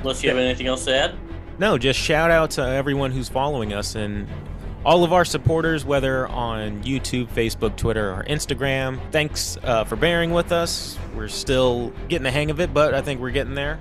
Unless 0.02 0.23
you 0.23 0.30
have 0.30 0.38
anything 0.38 0.67
else 0.67 0.86
to 0.86 0.95
add. 0.95 1.15
No, 1.60 1.78
just 1.78 2.00
shout 2.00 2.30
out 2.30 2.52
to 2.52 2.62
everyone 2.62 3.12
who's 3.12 3.30
following 3.30 3.73
us 3.73 3.95
and 3.95 4.28
all 4.86 5.04
of 5.04 5.12
our 5.12 5.26
supporters, 5.26 5.84
whether 5.84 6.28
on 6.28 6.82
YouTube, 6.84 7.28
Facebook, 7.30 7.76
Twitter, 7.76 8.13
or 8.13 8.23
Instagram. 8.26 9.00
Thanks 9.12 9.58
uh, 9.63 9.84
for 9.84 9.95
bearing 9.95 10.32
with 10.32 10.52
us. 10.52 10.97
We're 11.15 11.28
still 11.28 11.91
getting 12.10 12.23
the 12.23 12.32
hang 12.32 12.52
of 12.52 12.60
it, 12.60 12.73
but 12.73 12.93
I 12.93 13.02
think 13.02 13.19
we're 13.19 13.32
getting 13.32 13.56
there. 13.56 13.80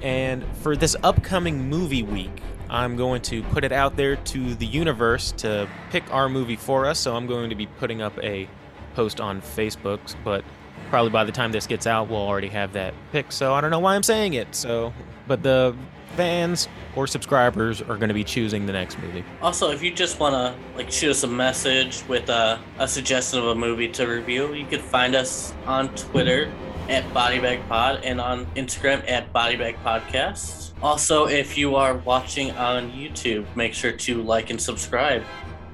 And 0.00 0.44
for 0.58 0.76
this 0.76 0.96
upcoming 1.02 1.68
movie 1.68 2.02
week, 2.02 2.40
I'm 2.70 2.96
going 2.96 3.20
to 3.22 3.42
put 3.42 3.64
it 3.64 3.72
out 3.72 3.96
there 3.96 4.14
to 4.16 4.54
the 4.54 4.64
universe 4.64 5.32
to 5.38 5.68
pick 5.90 6.04
our 6.14 6.28
movie 6.28 6.56
for 6.56 6.86
us. 6.86 7.00
So 7.00 7.16
I'm 7.16 7.26
going 7.26 7.50
to 7.50 7.56
be 7.56 7.66
putting 7.66 8.00
up 8.00 8.16
a 8.22 8.48
post 8.94 9.20
on 9.20 9.42
Facebook, 9.42 9.98
but 10.24 10.44
probably 10.88 11.10
by 11.10 11.24
the 11.24 11.32
time 11.32 11.50
this 11.50 11.66
gets 11.66 11.86
out, 11.86 12.08
we'll 12.08 12.20
already 12.20 12.48
have 12.48 12.72
that 12.74 12.94
pick. 13.10 13.32
So 13.32 13.52
I 13.52 13.60
don't 13.60 13.70
know 13.70 13.80
why 13.80 13.96
I'm 13.96 14.04
saying 14.04 14.34
it. 14.34 14.54
So, 14.54 14.94
but 15.26 15.42
the 15.42 15.76
fans 16.16 16.68
or 16.96 17.06
subscribers 17.06 17.80
are 17.82 17.96
going 17.96 18.08
to 18.08 18.14
be 18.14 18.24
choosing 18.24 18.66
the 18.66 18.72
next 18.72 18.98
movie. 19.00 19.24
Also, 19.42 19.70
if 19.70 19.82
you 19.82 19.92
just 19.92 20.20
want 20.20 20.34
to 20.34 20.76
like 20.76 20.90
shoot 20.90 21.10
us 21.10 21.24
a 21.24 21.28
message 21.28 22.04
with 22.08 22.28
a, 22.28 22.60
a 22.78 22.86
suggestion 22.86 23.40
of 23.40 23.46
a 23.46 23.54
movie 23.54 23.88
to 23.88 24.06
review, 24.06 24.54
you 24.54 24.66
could 24.66 24.80
find 24.80 25.16
us 25.16 25.52
on 25.66 25.88
Twitter 25.96 26.50
at 26.90 27.04
BodybagPod 27.14 28.00
and 28.02 28.20
on 28.20 28.46
Instagram 28.56 29.08
at 29.08 29.32
BodybagPodcast. 29.32 30.72
Also, 30.82 31.26
if 31.26 31.56
you 31.56 31.76
are 31.76 31.96
watching 31.98 32.50
on 32.52 32.90
YouTube, 32.92 33.44
make 33.54 33.74
sure 33.74 33.92
to 33.92 34.22
like 34.22 34.50
and 34.50 34.60
subscribe. 34.60 35.22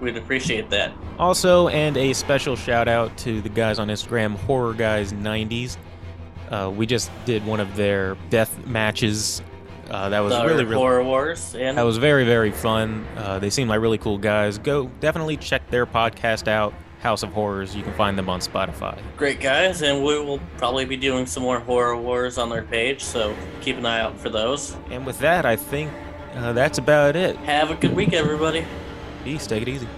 We'd 0.01 0.17
appreciate 0.17 0.69
that. 0.71 0.93
Also, 1.19 1.69
and 1.69 1.97
a 1.97 2.13
special 2.13 2.55
shout 2.55 2.87
out 2.87 3.17
to 3.19 3.41
the 3.41 3.49
guys 3.49 3.79
on 3.79 3.89
Instagram, 3.89 4.37
Horror 4.37 4.75
Guys 4.75 5.13
90s. 5.13 5.79
Uh, 6.51 6.71
we 6.75 6.87
just 6.87 7.11
did 7.25 7.45
one 7.47 7.61
of 7.61 7.75
their 7.77 8.17
death 8.29 8.65
matches. 8.67 9.43
Uh, 9.91 10.09
that 10.11 10.21
was 10.21 10.33
The 10.35 10.45
really, 10.45 10.65
really 10.65 10.77
Horror 10.77 11.03
Wars 11.03 11.55
and 11.55 11.79
That 11.79 11.83
was 11.85 11.97
very, 11.97 12.25
very 12.25 12.51
fun. 12.51 13.07
Uh, 13.17 13.39
they 13.39 13.51
seem 13.51 13.69
like 13.69 13.81
really 13.81 13.99
cool 13.99 14.19
guys. 14.19 14.59
Go 14.59 14.89
definitely 15.01 15.37
check 15.37 15.69
their 15.71 15.87
podcast 15.87 16.49
out, 16.49 16.75
House 17.01 17.23
of 17.23 17.31
Horrors. 17.31 17.75
You 17.77 17.83
can 17.83 17.93
find 17.95 18.19
them 18.19 18.29
on 18.29 18.41
Spotify. 18.41 18.99
great 19.17 19.41
guys, 19.41 19.83
and 19.83 20.03
we 20.03 20.19
will 20.19 20.41
probably 20.59 20.85
be 20.85 20.97
doing 20.97 21.27
some 21.27 21.43
more 21.43 21.61
Horror 21.61 21.97
Wars 21.97 22.39
on 22.39 22.49
their 22.51 22.63
page, 22.63 23.03
so 23.03 23.35
keep 23.61 23.77
an 23.77 23.87
eye 23.87 24.01
out 24.01 24.19
for 24.19 24.29
those. 24.29 24.77
And 24.91 25.05
with 25.07 25.19
that, 25.21 25.45
I 25.45 25.57
think 25.57 25.93
uh, 26.35 26.53
that's 26.53 26.79
about 26.79 27.17
it. 27.17 27.37
Have 27.39 27.71
a 27.71 27.75
good 27.75 27.95
week, 27.95 28.13
everybody. 28.13 28.65
Peace. 29.25 29.47
Take 29.47 29.63
it 29.63 29.69
easy. 29.69 29.89